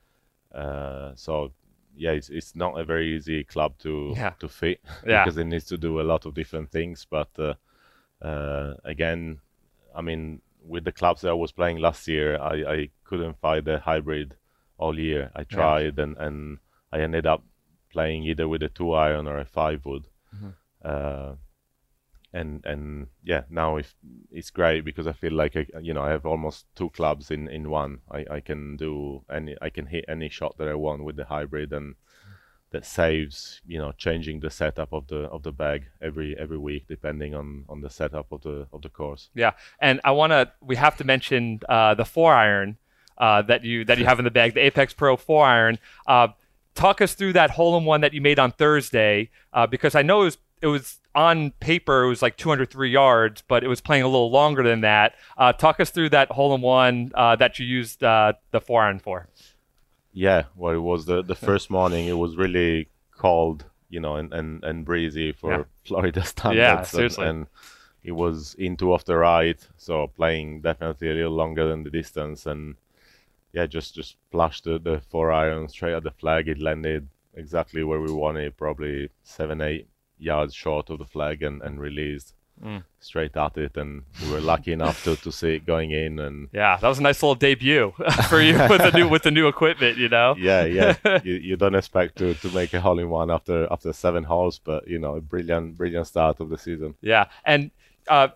Uh, 0.54 1.12
so 1.14 1.52
yeah, 1.96 2.12
it's, 2.12 2.28
it's 2.30 2.54
not 2.54 2.78
a 2.78 2.84
very 2.84 3.16
easy 3.16 3.44
club 3.44 3.76
to 3.78 4.12
Yeah. 4.16 4.30
to 4.38 4.48
fit 4.48 4.80
Yeah. 5.06 5.24
because 5.24 5.36
it 5.38 5.44
needs 5.46 5.66
to 5.66 5.76
do 5.76 6.00
a 6.00 6.02
lot 6.12 6.26
of 6.26 6.34
different 6.34 6.70
things. 6.70 7.06
But 7.10 7.28
uh, 7.38 7.54
uh, 8.24 8.74
again, 8.84 9.40
I 9.94 10.00
mean, 10.02 10.40
with 10.64 10.84
the 10.84 10.92
clubs 10.92 11.22
that 11.22 11.30
I 11.30 11.34
was 11.34 11.52
playing 11.52 11.78
last 11.78 12.06
year, 12.08 12.38
I, 12.40 12.54
I 12.74 12.90
couldn't 13.04 13.38
find 13.40 13.66
a 13.68 13.78
hybrid 13.80 14.36
all 14.76 14.98
year. 14.98 15.30
I 15.34 15.44
tried 15.44 15.98
and, 15.98 16.16
and 16.18 16.58
I 16.92 17.00
ended 17.00 17.26
up 17.26 17.42
playing 17.90 18.24
either 18.24 18.46
with 18.46 18.62
a 18.62 18.68
two 18.68 18.92
iron 18.92 19.26
or 19.26 19.38
a 19.38 19.44
five 19.44 19.84
wood. 19.84 20.06
Uh, 20.84 21.34
and 22.32 22.64
and 22.64 23.06
yeah, 23.24 23.42
now 23.48 23.76
if 23.76 23.94
it's 24.30 24.50
great 24.50 24.84
because 24.84 25.06
I 25.06 25.12
feel 25.12 25.32
like 25.32 25.56
I, 25.56 25.66
you 25.80 25.94
know 25.94 26.02
I 26.02 26.10
have 26.10 26.26
almost 26.26 26.66
two 26.74 26.90
clubs 26.90 27.30
in, 27.30 27.48
in 27.48 27.70
one. 27.70 28.00
I, 28.10 28.24
I 28.30 28.40
can 28.40 28.76
do 28.76 29.22
any 29.30 29.56
I 29.62 29.70
can 29.70 29.86
hit 29.86 30.04
any 30.08 30.28
shot 30.28 30.56
that 30.58 30.68
I 30.68 30.74
want 30.74 31.04
with 31.04 31.16
the 31.16 31.24
hybrid 31.24 31.72
and 31.72 31.94
that 32.70 32.84
saves 32.84 33.62
you 33.66 33.78
know 33.78 33.92
changing 33.92 34.40
the 34.40 34.50
setup 34.50 34.92
of 34.92 35.06
the 35.06 35.20
of 35.30 35.42
the 35.42 35.52
bag 35.52 35.86
every 36.02 36.36
every 36.38 36.58
week 36.58 36.84
depending 36.86 37.34
on 37.34 37.64
on 37.68 37.80
the 37.80 37.90
setup 37.90 38.30
of 38.30 38.42
the 38.42 38.66
of 38.72 38.82
the 38.82 38.90
course. 38.90 39.30
Yeah, 39.34 39.52
and 39.80 40.00
I 40.04 40.10
want 40.10 40.32
to. 40.32 40.52
We 40.60 40.76
have 40.76 40.96
to 40.98 41.04
mention 41.04 41.60
uh, 41.68 41.94
the 41.94 42.04
four 42.04 42.34
iron 42.34 42.76
uh, 43.16 43.42
that 43.42 43.64
you 43.64 43.84
that 43.86 43.98
you 43.98 44.04
have 44.04 44.18
in 44.18 44.24
the 44.24 44.30
bag, 44.30 44.54
the 44.54 44.60
Apex 44.60 44.92
Pro 44.92 45.16
four 45.16 45.44
iron. 45.46 45.78
Uh, 46.06 46.28
talk 46.74 47.00
us 47.00 47.14
through 47.14 47.32
that 47.32 47.50
hole 47.50 47.76
in 47.76 47.84
one 47.84 48.02
that 48.02 48.12
you 48.12 48.20
made 48.20 48.38
on 48.38 48.52
Thursday, 48.52 49.30
uh, 49.52 49.66
because 49.66 49.94
I 49.94 50.02
know 50.02 50.22
it 50.22 50.24
was 50.26 50.38
it 50.62 50.66
was 50.66 50.98
on 51.14 51.50
paper 51.60 52.04
it 52.04 52.08
was 52.08 52.22
like 52.22 52.36
203 52.36 52.90
yards, 52.90 53.42
but 53.48 53.64
it 53.64 53.68
was 53.68 53.80
playing 53.80 54.02
a 54.04 54.06
little 54.06 54.30
longer 54.30 54.62
than 54.62 54.82
that. 54.82 55.14
Uh, 55.36 55.52
talk 55.52 55.80
us 55.80 55.90
through 55.90 56.10
that 56.10 56.30
hole 56.30 56.54
in 56.54 56.60
one 56.60 57.10
uh, 57.14 57.34
that 57.36 57.58
you 57.58 57.66
used 57.66 58.02
uh, 58.04 58.32
the 58.52 58.60
four 58.60 58.82
iron 58.82 58.98
for. 58.98 59.28
Yeah, 60.12 60.44
well, 60.56 60.74
it 60.74 60.78
was 60.82 61.06
the 61.06 61.22
the 61.22 61.34
first 61.34 61.70
morning. 61.70 62.06
It 62.06 62.18
was 62.18 62.36
really 62.36 62.88
cold, 63.16 63.64
you 63.88 64.00
know, 64.00 64.16
and 64.16 64.32
and, 64.32 64.64
and 64.64 64.84
breezy 64.84 65.32
for 65.32 65.50
Yeah. 65.52 65.64
Florida 65.84 66.24
standards. 66.34 66.78
and- 66.78 66.86
seriously. 66.86 67.26
And, 67.26 67.46
it 68.04 68.12
was 68.12 68.54
into 68.54 68.92
off 68.94 69.04
the 69.04 69.16
right, 69.16 69.58
so 69.76 70.06
playing 70.06 70.60
definitely 70.62 71.10
a 71.10 71.14
little 71.14 71.32
longer 71.32 71.68
than 71.68 71.82
the 71.82 71.90
distance, 71.90 72.46
and 72.46 72.76
yeah, 73.52 73.66
just 73.66 73.94
just 73.94 74.16
flashed 74.30 74.64
the, 74.64 74.78
the 74.78 75.02
four 75.10 75.30
iron 75.32 75.68
straight 75.68 75.94
at 75.94 76.04
the 76.04 76.12
flag. 76.12 76.48
It 76.48 76.58
landed 76.58 77.08
exactly 77.34 77.82
where 77.82 78.00
we 78.00 78.10
wanted, 78.12 78.56
probably 78.56 79.10
seven 79.24 79.60
eight 79.60 79.88
yards 80.18 80.54
short 80.54 80.90
of 80.90 80.98
the 80.98 81.04
flag, 81.04 81.42
and 81.42 81.62
and 81.62 81.80
released. 81.80 82.34
Mm. 82.64 82.82
Straight 82.98 83.36
at 83.36 83.56
it, 83.56 83.76
and 83.76 84.02
we 84.20 84.32
were 84.32 84.40
lucky 84.40 84.72
enough 84.72 85.04
to, 85.04 85.14
to 85.14 85.30
see 85.30 85.54
it 85.54 85.64
going 85.64 85.92
in, 85.92 86.18
and 86.18 86.48
Yeah, 86.52 86.76
that 86.76 86.88
was 86.88 86.98
a 86.98 87.02
nice 87.02 87.22
little 87.22 87.36
debut 87.36 87.92
for 88.28 88.40
you 88.40 88.58
with 88.68 88.82
the 88.82 88.90
new 88.92 89.08
with 89.08 89.22
the 89.22 89.30
new 89.30 89.46
equipment. 89.46 89.96
You 89.96 90.08
know. 90.08 90.34
yeah, 90.38 90.64
yeah. 90.64 90.96
you, 91.22 91.34
you 91.34 91.56
don't 91.56 91.76
expect 91.76 92.18
to, 92.18 92.34
to 92.34 92.48
make 92.50 92.74
a 92.74 92.80
hole 92.80 92.98
in 92.98 93.10
one 93.10 93.30
after 93.30 93.68
after 93.70 93.92
seven 93.92 94.24
holes, 94.24 94.58
but 94.58 94.88
you 94.88 94.98
know, 94.98 95.14
a 95.14 95.20
brilliant 95.20 95.76
brilliant 95.76 96.08
start 96.08 96.40
of 96.40 96.48
the 96.48 96.58
season. 96.58 96.96
Yeah, 97.00 97.26
and 97.44 97.70
uh, 98.08 98.28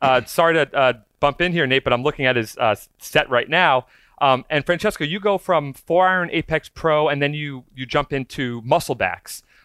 uh, 0.00 0.24
sorry 0.24 0.54
to 0.54 0.72
uh, 0.76 0.92
bump 1.20 1.40
in 1.40 1.52
here, 1.52 1.66
Nate, 1.66 1.84
but 1.84 1.92
I'm 1.92 2.02
looking 2.02 2.26
at 2.26 2.36
his 2.36 2.56
uh, 2.58 2.76
set 2.98 3.28
right 3.28 3.48
now. 3.48 3.86
Um, 4.20 4.44
and 4.48 4.64
Francesco, 4.64 5.04
you 5.04 5.20
go 5.20 5.38
from 5.38 5.72
four 5.72 6.06
iron 6.06 6.30
Apex 6.30 6.68
Pro, 6.68 7.08
and 7.08 7.20
then 7.20 7.34
you 7.34 7.64
you 7.74 7.86
jump 7.86 8.12
into 8.12 8.62
muscle 8.62 8.94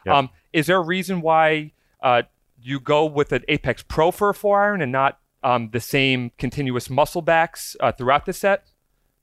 Yeah. 0.05 0.17
Um, 0.17 0.29
is 0.53 0.67
there 0.67 0.77
a 0.77 0.83
reason 0.83 1.21
why 1.21 1.71
uh, 2.01 2.23
you 2.61 2.79
go 2.79 3.05
with 3.05 3.31
an 3.31 3.43
Apex 3.47 3.83
Pro 3.83 4.11
for 4.11 4.29
a 4.29 4.33
four 4.33 4.61
iron 4.61 4.81
and 4.81 4.91
not 4.91 5.19
um, 5.43 5.69
the 5.71 5.79
same 5.79 6.31
continuous 6.37 6.89
muscle 6.89 7.21
backs 7.21 7.75
uh, 7.79 7.91
throughout 7.91 8.25
the 8.25 8.33
set? 8.33 8.65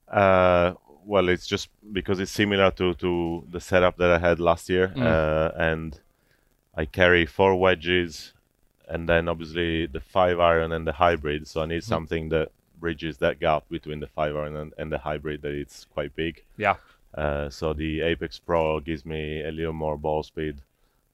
Uh, 0.09 0.75
well, 1.05 1.29
it's 1.29 1.47
just 1.47 1.69
because 1.93 2.21
it's 2.21 2.33
similar 2.33 2.71
to, 2.73 2.95
to 2.95 3.45
the 3.51 3.61
setup 3.61 3.97
that 3.99 4.11
I 4.11 4.19
had 4.19 4.41
last 4.41 4.69
year, 4.69 4.89
Mm. 4.97 5.03
uh, 5.03 5.53
and 5.57 6.01
I 6.77 6.85
carry 6.85 7.27
four 7.27 7.57
wedges, 7.57 8.33
and 8.89 9.09
then 9.09 9.29
obviously 9.29 9.87
the 9.87 10.01
five 10.01 10.39
iron 10.41 10.73
and 10.73 10.87
the 10.87 10.93
hybrid. 10.93 11.47
So 11.49 11.63
I 11.63 11.67
need 11.67 11.85
something 11.85 12.29
that 12.31 12.51
bridges 12.79 13.19
that 13.19 13.41
gap 13.41 13.65
between 13.71 14.01
the 14.01 14.07
five 14.07 14.37
iron 14.37 14.57
and, 14.57 14.73
and 14.79 14.93
the 14.93 14.99
hybrid. 14.99 15.43
That 15.43 15.53
it's 15.53 15.87
quite 15.93 16.15
big. 16.15 16.45
Yeah. 16.57 16.77
Uh, 17.17 17.49
so 17.49 17.73
the 17.73 18.03
Apex 18.03 18.39
Pro 18.39 18.81
gives 18.81 19.07
me 19.07 19.43
a 19.43 19.51
little 19.51 19.73
more 19.73 19.97
ball 19.97 20.23
speed, 20.23 20.61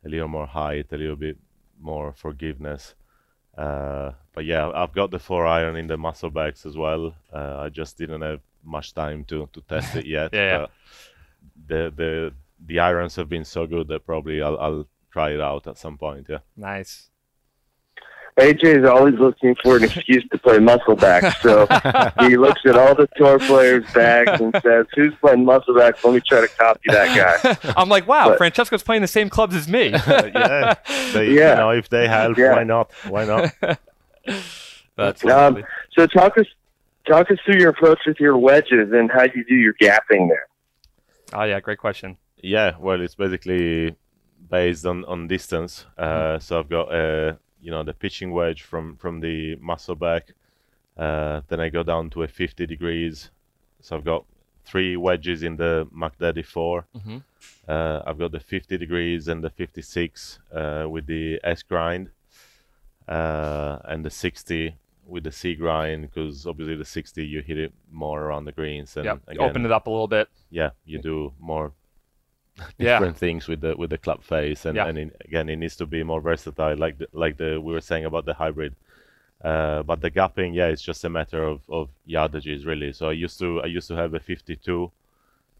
a 0.04 0.09
little 0.09 0.28
more 0.28 0.47
height, 0.47 0.87
a 0.92 0.97
little 0.97 1.16
bit 1.16 1.37
more 1.80 2.12
forgiveness. 2.12 2.94
Uh, 3.56 4.12
but 4.32 4.44
yeah, 4.44 4.71
I've 4.75 4.92
got 4.92 5.11
the 5.11 5.18
four 5.18 5.47
iron 5.47 5.76
in 5.76 5.87
the 5.87 5.97
muscle 5.97 6.30
backs 6.30 6.66
as 6.66 6.76
well. 6.76 7.14
Uh, 7.32 7.59
I 7.61 7.68
just 7.68 7.99
didn't 7.99 8.23
have 8.23 8.40
much 8.64 8.94
time 8.94 9.25
to, 9.25 9.49
to 9.52 9.61
test 9.62 9.94
it 9.97 10.06
yet. 10.18 10.30
Yeah. 10.32 10.66
The 11.68 11.92
the 11.94 12.32
the 12.66 12.78
irons 12.78 13.16
have 13.16 13.28
been 13.28 13.44
so 13.44 13.66
good 13.66 13.88
that 13.88 14.06
probably 14.06 14.42
I'll, 14.42 14.59
I'll 14.59 14.87
try 15.11 15.30
it 15.30 15.40
out 15.40 15.66
at 15.66 15.78
some 15.78 15.99
point. 15.99 16.26
Yeah. 16.28 16.38
Nice. 16.56 17.11
AJ 18.38 18.82
is 18.82 18.88
always 18.88 19.14
looking 19.18 19.54
for 19.62 19.76
an 19.76 19.84
excuse 19.84 20.24
to 20.32 20.38
play 20.38 20.58
muscle 20.58 20.96
back. 20.96 21.36
So 21.42 21.66
he 22.20 22.36
looks 22.38 22.62
at 22.64 22.76
all 22.78 22.94
the 22.94 23.06
tour 23.16 23.38
players' 23.38 23.84
bags 23.92 24.40
and 24.40 24.54
says, 24.62 24.86
"Who's 24.94 25.14
playing 25.20 25.44
muscle 25.44 25.74
back? 25.74 26.02
Let 26.02 26.14
me 26.14 26.20
try 26.26 26.40
to 26.40 26.48
copy 26.48 26.80
that 26.86 27.62
guy." 27.62 27.72
I'm 27.76 27.90
like, 27.90 28.06
wow, 28.08 28.30
But- 28.30 28.38
Francesco's 28.38 28.82
playing 28.82 29.02
the 29.02 29.08
same 29.08 29.28
clubs 29.28 29.54
as 29.54 29.68
me. 29.68 29.88
yeah. 30.06 30.74
They, 31.12 31.32
Yeah. 31.32 31.50
You 31.50 31.56
know, 31.56 31.70
if 31.70 31.90
they 31.90 32.08
help, 32.08 32.38
Yeah. 32.38 32.54
why 32.54 32.64
not? 32.64 32.90
Why 33.06 33.24
not? 33.26 33.52
That's 34.96 35.24
Um, 35.24 35.64
so 35.96 36.06
talk 36.06 36.38
us 36.38 36.46
talk 37.06 37.30
us 37.30 37.38
through 37.44 37.58
your 37.60 37.70
approach 37.70 37.98
with 38.06 38.18
your 38.20 38.36
wedges 38.38 38.92
and 38.92 39.10
how 39.10 39.22
you 39.24 39.44
do 39.48 39.54
your 39.54 39.74
gapping 39.74 40.28
there. 40.28 40.46
Oh 41.34 41.42
yeah, 41.44 41.60
great 41.60 41.78
question. 41.78 42.16
Yeah, 42.42 42.72
well, 42.78 43.00
it's 43.00 43.14
basically 43.14 43.94
based 44.50 44.84
on, 44.86 45.04
on 45.04 45.28
distance. 45.28 45.86
Uh, 45.96 46.38
so 46.38 46.58
I've 46.58 46.68
got 46.68 46.92
uh, 46.94 47.34
you 47.62 47.71
know 47.71 47.83
the 47.85 47.95
pitching 47.95 48.33
wedge 48.33 48.62
from 48.62 48.97
from 48.97 49.21
the 49.21 49.57
muscle 49.57 49.95
back. 49.97 50.33
Uh, 50.97 51.40
then 51.49 51.59
I 51.61 51.69
go 51.71 51.83
down 51.83 52.11
to 52.11 52.23
a 52.23 52.28
50 52.28 52.66
degrees. 52.66 53.31
So 53.81 53.97
I've 53.97 54.04
got 54.04 54.25
three 54.64 54.97
wedges 54.97 55.42
in 55.42 55.57
the 55.57 55.88
Mack 55.90 56.19
Daddy 56.19 56.42
4 56.42 56.85
Mhm. 56.95 57.23
Uh, 57.66 58.02
I've 58.07 58.19
got 58.19 58.31
the 58.33 58.40
50 58.40 58.76
degrees 58.78 59.26
and 59.28 59.42
the 59.42 59.50
56 59.50 60.38
uh, 60.52 60.87
with 60.88 61.07
the 61.07 61.40
S 61.42 61.62
grind, 61.62 62.11
uh, 63.09 63.78
and 63.85 64.04
the 64.04 64.11
60 64.11 64.75
with 65.07 65.25
the 65.25 65.33
C 65.33 65.54
grind 65.54 66.02
because 66.02 66.47
obviously 66.47 66.76
the 66.76 66.85
60 66.85 67.26
you 67.26 67.42
hit 67.42 67.59
it 67.59 67.73
more 67.90 68.23
around 68.23 68.45
the 68.45 68.52
greens 68.52 68.97
and 68.97 69.04
Yeah, 69.04 69.16
again, 69.26 69.50
open 69.50 69.64
it 69.66 69.73
up 69.73 69.87
a 69.87 69.90
little 69.90 70.07
bit. 70.09 70.28
yeah, 70.50 70.71
you 70.85 70.99
do 71.00 71.33
more 71.40 71.73
Yeah. 72.78 72.99
different 72.99 73.16
things 73.16 73.49
with 73.49 73.61
the 73.61 73.76
with 73.76 73.90
the 73.90 73.99
club 73.99 74.23
face, 74.23 74.64
and 74.66 74.76
Yeah. 74.76 74.87
and 74.88 74.99
it, 74.99 75.16
again, 75.25 75.49
it 75.49 75.56
needs 75.56 75.76
to 75.76 75.87
be 75.87 76.02
more 76.02 76.21
versatile, 76.21 76.76
like 76.76 76.99
the, 76.99 77.09
like 77.12 77.37
the 77.37 77.61
we 77.61 77.73
were 77.73 77.80
saying 77.80 78.04
about 78.04 78.25
the 78.26 78.35
hybrid. 78.35 78.75
Uh, 79.42 79.82
but 79.82 80.00
the 80.00 80.11
gapping, 80.11 80.54
yeah, 80.54 80.66
it's 80.68 80.82
just 80.82 81.04
a 81.04 81.09
matter 81.09 81.42
of, 81.42 81.61
of 81.68 81.88
yardages 82.09 82.64
really. 82.64 82.92
So 82.92 83.09
I 83.09 83.12
used 83.12 83.38
to 83.40 83.61
I 83.62 83.66
used 83.66 83.88
to 83.88 83.97
have 83.97 84.14
a 84.14 84.21
52, 84.21 84.90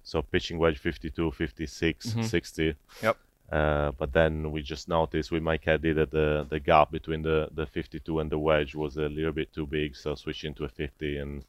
so 0.05 0.23
pitching 0.23 0.59
wedge 0.59 0.79
52, 0.79 1.31
56, 1.33 2.07
Mhm. 2.15 2.25
60. 2.25 2.75
Yep. 3.03 3.17
Uh, 3.51 3.91
but 3.99 4.13
then 4.13 4.51
we 4.53 4.63
just 4.63 4.89
noticed 4.89 5.31
with 5.33 5.43
my 5.43 5.57
caddy 5.59 5.93
that 5.93 6.11
the, 6.11 6.47
the 6.49 6.59
gap 6.61 6.91
between 6.91 7.23
the, 7.23 7.49
the 7.55 7.67
52 7.67 8.21
and 8.21 8.31
the 8.31 8.39
wedge 8.39 8.75
was 8.75 8.97
a 8.97 9.09
little 9.09 9.33
bit 9.33 9.53
too 9.53 9.67
big, 9.67 9.95
so 9.97 10.15
switching 10.15 10.55
to 10.55 10.65
a 10.65 10.69
50 10.69 11.19
and 11.19 11.45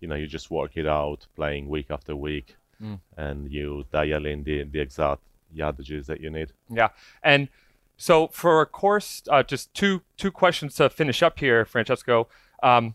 you 0.00 0.08
know 0.08 0.16
you 0.16 0.26
just 0.26 0.50
work 0.50 0.76
it 0.76 0.86
out 0.86 1.26
playing 1.36 1.68
week 1.68 1.90
after 1.90 2.16
week 2.16 2.56
Mm. 2.82 3.00
and 3.16 3.50
you 3.52 3.84
dial 3.92 4.26
in 4.26 4.44
the, 4.44 4.64
the 4.64 4.80
exact 4.80 5.20
yardages 5.54 6.06
that 6.06 6.20
you 6.20 6.30
need. 6.30 6.52
Yeah, 6.68 6.88
and 7.22 7.48
so 7.96 8.28
for 8.28 8.60
a 8.60 8.66
course, 8.66 9.22
uh, 9.30 9.42
just 9.42 9.72
two 9.74 10.02
two 10.16 10.30
questions 10.30 10.74
to 10.76 10.88
finish 10.90 11.22
up 11.22 11.38
here, 11.38 11.64
Francesco. 11.64 12.28
Um, 12.62 12.94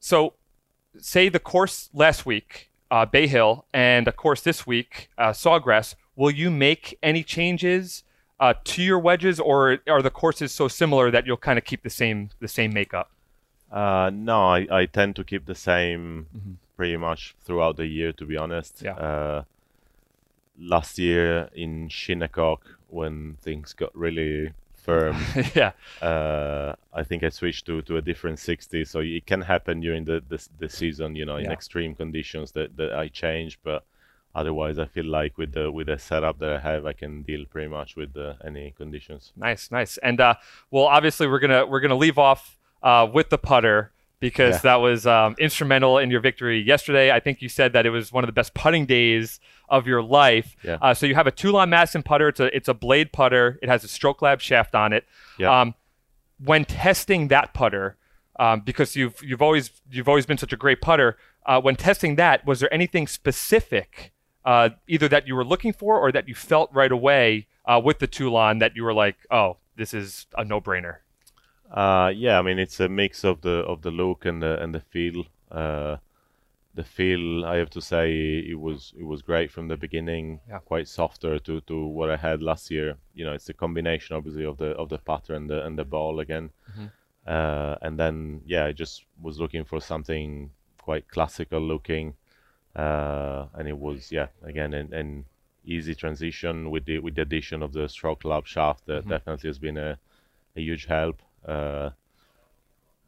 so, 0.00 0.34
say 0.98 1.28
the 1.28 1.38
course 1.38 1.90
last 1.94 2.26
week, 2.26 2.70
uh, 2.90 3.06
Bay 3.06 3.26
Hill, 3.26 3.64
and 3.72 4.08
a 4.08 4.12
course 4.12 4.40
this 4.42 4.66
week, 4.66 5.08
uh, 5.16 5.30
Sawgrass. 5.30 5.94
Will 6.16 6.30
you 6.32 6.50
make 6.50 6.98
any 7.02 7.22
changes 7.22 8.04
uh, 8.40 8.54
to 8.64 8.82
your 8.82 8.98
wedges, 8.98 9.38
or 9.38 9.78
are 9.86 10.02
the 10.02 10.10
courses 10.10 10.52
so 10.52 10.66
similar 10.68 11.10
that 11.10 11.26
you'll 11.26 11.36
kind 11.36 11.58
of 11.58 11.64
keep 11.64 11.82
the 11.82 11.90
same 11.90 12.30
the 12.40 12.48
same 12.48 12.72
makeup? 12.74 13.10
Uh, 13.70 14.10
no, 14.12 14.42
I, 14.48 14.66
I 14.70 14.86
tend 14.86 15.16
to 15.16 15.24
keep 15.24 15.46
the 15.46 15.54
same 15.54 16.26
Mhm. 16.36 16.56
Pretty 16.82 16.96
much 16.96 17.36
throughout 17.44 17.76
the 17.76 17.86
year, 17.86 18.12
to 18.12 18.24
be 18.26 18.36
honest. 18.36 18.82
Yeah. 18.82 18.94
Uh, 19.08 19.42
last 20.58 20.98
year 20.98 21.48
in 21.54 21.88
Shinnecock, 21.88 22.60
when 22.88 23.36
things 23.40 23.72
got 23.72 23.94
really 23.96 24.52
firm, 24.74 25.16
yeah, 25.54 25.72
uh, 26.02 26.74
I 26.92 27.04
think 27.04 27.22
I 27.22 27.28
switched 27.28 27.66
to, 27.66 27.82
to 27.82 27.98
a 27.98 28.02
different 28.02 28.40
60. 28.40 28.84
So 28.84 28.98
it 28.98 29.26
can 29.26 29.42
happen 29.42 29.78
during 29.80 30.04
the, 30.04 30.22
the, 30.28 30.38
the 30.58 30.68
season, 30.68 31.14
you 31.14 31.24
know, 31.24 31.36
in 31.36 31.44
Yeah. 31.44 31.52
extreme 31.52 31.94
conditions 31.94 32.50
that, 32.52 32.76
that 32.78 32.92
I 32.92 33.06
change. 33.08 33.60
But 33.62 33.84
otherwise, 34.34 34.80
I 34.80 34.86
feel 34.86 35.06
like 35.06 35.38
with 35.38 35.52
the 35.52 35.70
with 35.70 35.86
the 35.86 35.98
setup 35.98 36.40
that 36.40 36.52
I 36.52 36.58
have, 36.58 36.84
I 36.84 36.94
can 36.94 37.22
deal 37.22 37.44
pretty 37.48 37.68
much 37.68 37.94
with 37.96 38.16
uh, 38.16 38.34
any 38.44 38.72
conditions. 38.76 39.32
nice, 39.36 39.70
nice. 39.70 39.98
And 39.98 40.20
uh, 40.20 40.34
well, 40.72 40.86
obviously 40.86 41.28
we're 41.28 41.38
gonna 41.38 41.64
we're 41.64 41.80
gonna 41.80 42.02
leave 42.06 42.18
off 42.18 42.58
uh, 42.82 43.06
with 43.16 43.28
the 43.30 43.38
putter 43.38 43.91
because 44.22 44.54
Yeah. 44.54 44.60
that 44.62 44.76
was 44.76 45.06
um, 45.06 45.34
instrumental 45.38 45.98
in 45.98 46.10
your 46.10 46.20
victory 46.20 46.60
yesterday. 46.62 47.10
I 47.10 47.20
think 47.20 47.42
you 47.42 47.50
said 47.50 47.74
that 47.74 47.84
it 47.84 47.90
was 47.90 48.10
one 48.12 48.24
of 48.24 48.28
the 48.28 48.32
best 48.32 48.54
putting 48.54 48.86
days 48.86 49.38
of 49.68 49.86
your 49.86 50.02
life. 50.02 50.56
Yeah. 50.62 50.78
Uh, 50.80 50.94
so 50.94 51.04
you 51.06 51.14
have 51.14 51.26
a 51.26 51.30
Toulon 51.30 51.68
Madison 51.68 52.02
putter. 52.02 52.28
It's 52.28 52.40
a 52.40 52.56
it's 52.56 52.68
a 52.68 52.74
blade 52.74 53.12
putter. 53.12 53.58
It 53.62 53.68
has 53.68 53.84
a 53.84 53.88
Stroke 53.88 54.22
Lab 54.22 54.40
shaft 54.40 54.74
on 54.74 54.92
it. 54.94 55.04
Yeah. 55.38 55.60
Um, 55.60 55.74
when 56.38 56.64
testing 56.64 57.28
that 57.28 57.52
putter, 57.52 57.96
um, 58.38 58.60
because 58.60 58.96
you've 58.96 59.22
you've 59.22 59.42
always 59.42 59.70
you've 59.90 60.08
always 60.08 60.24
been 60.26 60.38
such 60.38 60.52
a 60.52 60.56
great 60.56 60.80
putter. 60.80 61.16
Uh, 61.44 61.60
when 61.60 61.74
testing 61.76 62.14
that, 62.16 62.46
was 62.46 62.60
there 62.60 62.72
anything 62.72 63.06
specific, 63.08 64.12
uh, 64.44 64.68
either 64.86 65.08
that 65.08 65.26
you 65.26 65.34
were 65.34 65.44
looking 65.44 65.72
for 65.72 65.98
or 65.98 66.12
that 66.12 66.28
you 66.28 66.34
felt 66.36 66.70
right 66.72 66.92
away 66.92 67.48
uh, 67.66 67.80
with 67.84 67.98
the 67.98 68.06
Toulon 68.06 68.58
that 68.60 68.76
you 68.76 68.84
were 68.84 68.94
like, 68.94 69.16
oh, 69.30 69.56
this 69.76 69.92
is 69.92 70.26
a 70.38 70.44
no-brainer? 70.44 70.98
Uh, 71.72 72.12
yeah, 72.14 72.38
I 72.38 72.42
mean 72.42 72.58
it's 72.58 72.80
a 72.80 72.88
mix 72.88 73.24
of 73.24 73.40
the 73.40 73.64
of 73.72 73.82
the 73.82 73.90
look 73.90 74.26
and 74.26 74.42
the 74.42 74.62
and 74.62 74.74
the 74.74 74.80
feel. 74.80 75.24
Uh, 75.50 75.96
the 76.74 76.84
feel, 76.84 77.44
I 77.44 77.56
have 77.56 77.70
to 77.70 77.82
say, 77.82 78.38
it 78.38 78.58
was 78.60 78.94
it 78.98 79.04
was 79.04 79.22
great 79.22 79.50
from 79.50 79.68
the 79.68 79.76
beginning. 79.76 80.40
Yeah. 80.48 80.58
Quite 80.60 80.88
softer 80.88 81.38
to, 81.40 81.60
to 81.62 81.86
what 81.86 82.10
I 82.10 82.16
had 82.16 82.42
last 82.42 82.70
year. 82.70 82.96
You 83.14 83.24
know, 83.26 83.32
it's 83.34 83.48
a 83.50 83.54
combination 83.54 84.16
obviously 84.16 84.44
of 84.46 84.58
the 84.58 84.70
of 84.76 84.88
the 84.90 84.98
putter 84.98 85.34
and 85.34 85.50
the 85.50 85.64
and 85.66 85.78
the 85.78 85.84
ball 85.84 86.20
again. 86.20 86.50
Mhm. 86.70 86.90
Uh, 87.26 87.76
and 87.82 87.98
then 87.98 88.42
yeah, 88.46 88.66
I 88.66 88.72
just 88.72 89.04
was 89.22 89.40
looking 89.40 89.64
for 89.64 89.80
something 89.80 90.50
quite 90.78 91.08
classical 91.08 91.60
looking. 91.60 92.14
Uh, 92.76 93.46
and 93.54 93.68
it 93.68 93.78
was 93.78 94.12
yeah 94.12 94.28
again 94.42 94.74
an, 94.74 94.92
an 94.94 95.26
easy 95.64 95.94
transition 95.94 96.70
with 96.70 96.86
the 96.86 96.98
with 97.00 97.14
the 97.16 97.22
addition 97.22 97.62
of 97.62 97.72
the 97.72 97.88
stroke 97.88 98.24
lab 98.24 98.46
shaft 98.46 98.86
that 98.86 99.04
Mhm. 99.04 99.08
definitely 99.08 99.48
has 99.48 99.58
been 99.58 99.78
a, 99.78 99.98
a 100.56 100.60
huge 100.60 100.86
help. 100.86 101.22
Uh, 101.46 101.90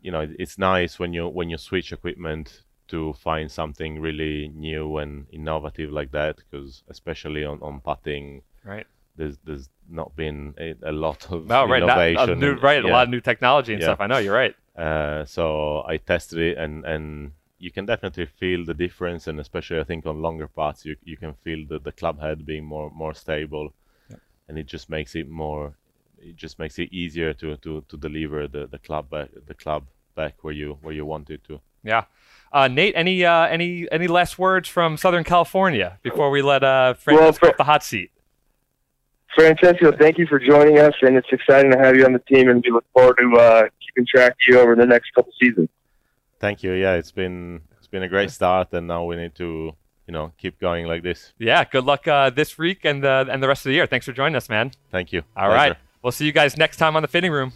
you 0.02 0.10
know, 0.10 0.28
it's 0.38 0.58
nice 0.58 0.98
when 0.98 1.12
you 1.14 1.28
when 1.28 1.48
you 1.50 1.56
switch 1.58 1.92
equipment 1.92 2.62
to 2.88 3.14
find 3.14 3.50
something 3.50 3.98
really 4.00 4.48
new 4.48 4.98
and 4.98 5.26
innovative 5.32 5.90
like 5.90 6.10
that, 6.12 6.36
because 6.36 6.82
especially 6.88 7.44
on, 7.44 7.58
on 7.62 7.80
putting, 7.80 8.42
Right. 8.64 8.86
there's 9.16 9.38
there's 9.44 9.70
not 9.88 10.14
been 10.16 10.54
a, 10.58 10.74
a 10.82 10.92
lot 10.92 11.30
of 11.32 11.46
No, 11.46 11.66
right. 11.66 11.80
Not, 11.80 11.96
innovation. 11.98 12.30
a 12.30 12.34
new, 12.36 12.52
and- 12.52 12.62
right. 12.62 12.84
A 12.84 12.88
lot 12.88 13.04
of 13.04 13.10
new 13.10 13.20
technology 13.20 13.72
and 13.72 13.80
Yeah. 13.80 13.88
stuff. 13.88 14.00
I 14.00 14.06
know. 14.06 14.18
You're 14.18 14.34
right. 14.34 14.54
Uh, 14.76 15.24
so 15.24 15.82
I 15.86 15.96
tested 15.98 16.38
it, 16.38 16.58
and, 16.58 16.84
and 16.84 17.32
you 17.58 17.70
can 17.70 17.86
definitely 17.86 18.26
feel 18.26 18.64
the 18.66 18.74
difference, 18.74 19.26
and 19.28 19.40
especially 19.40 19.78
I 19.80 19.84
think 19.84 20.04
on 20.04 20.20
longer 20.20 20.48
parts, 20.48 20.84
you 20.84 20.96
you 21.04 21.16
can 21.16 21.32
feel 21.44 21.64
the, 21.66 21.78
the 21.78 21.92
club 21.92 22.20
head 22.20 22.44
being 22.44 22.64
more 22.66 22.90
more 22.90 23.14
stable, 23.14 23.72
and 24.48 24.58
it 24.58 24.66
just 24.66 24.90
makes 24.90 25.14
it 25.14 25.28
more, 25.30 25.74
it 26.24 26.36
just 26.36 26.58
makes 26.58 26.78
it 26.78 26.92
easier 26.92 27.34
to, 27.34 27.56
to, 27.58 27.84
to 27.88 27.96
deliver 27.96 28.48
the, 28.48 28.66
the 28.66 28.78
club 28.78 29.10
back 29.10 29.28
the 29.46 29.54
club 29.54 29.84
back 30.14 30.34
where 30.42 30.54
you 30.54 30.78
where 30.82 30.94
you 30.94 31.04
want 31.04 31.30
it 31.30 31.44
to. 31.44 31.60
Yeah. 31.82 32.04
Uh, 32.52 32.68
Nate, 32.68 32.94
any 32.96 33.24
uh, 33.24 33.46
any 33.46 33.86
any 33.90 34.06
last 34.06 34.38
words 34.38 34.68
from 34.68 34.96
Southern 34.96 35.24
California 35.24 35.98
before 36.02 36.30
we 36.30 36.40
let 36.40 36.62
uh, 36.64 36.94
Francesco 36.94 37.46
for- 37.46 37.50
off 37.50 37.56
the 37.56 37.64
hot 37.64 37.82
seat? 37.82 38.10
Francesco, 39.34 39.90
thank 39.90 40.16
you 40.16 40.26
for 40.28 40.38
joining 40.38 40.78
us, 40.78 40.94
and 41.02 41.16
it's 41.16 41.26
exciting 41.32 41.72
to 41.72 41.78
have 41.78 41.96
you 41.96 42.04
on 42.04 42.12
the 42.12 42.20
team, 42.20 42.48
and 42.48 42.62
we 42.64 42.70
look 42.70 42.84
forward 42.92 43.18
to 43.20 43.36
uh, 43.36 43.62
keeping 43.84 44.06
track 44.06 44.30
of 44.30 44.36
you 44.46 44.60
over 44.60 44.76
the 44.76 44.86
next 44.86 45.12
couple 45.12 45.32
seasons. 45.40 45.68
Thank 46.38 46.62
you. 46.62 46.72
Yeah, 46.72 46.94
it's 46.94 47.10
been 47.10 47.62
it's 47.78 47.88
been 47.88 48.04
a 48.04 48.08
great 48.08 48.30
start, 48.30 48.72
and 48.72 48.86
now 48.86 49.04
we 49.04 49.16
need 49.16 49.34
to 49.36 49.74
you 50.06 50.12
know 50.12 50.32
keep 50.38 50.60
going 50.60 50.86
like 50.86 51.02
this. 51.02 51.32
Yeah. 51.38 51.64
Good 51.64 51.84
luck 51.84 52.06
uh, 52.06 52.30
this 52.30 52.56
week 52.56 52.84
and 52.84 53.02
the 53.02 53.26
and 53.28 53.42
the 53.42 53.48
rest 53.48 53.66
of 53.66 53.70
the 53.70 53.74
year. 53.74 53.86
Thanks 53.86 54.06
for 54.06 54.12
joining 54.12 54.36
us, 54.36 54.48
man. 54.48 54.70
Thank 54.92 55.12
you. 55.12 55.22
All 55.36 55.48
right. 55.48 55.76
We'll 56.04 56.12
see 56.12 56.26
you 56.26 56.32
guys 56.32 56.58
next 56.58 56.76
time 56.76 56.96
on 56.96 57.02
the 57.02 57.08
fitting 57.08 57.32
room. 57.32 57.54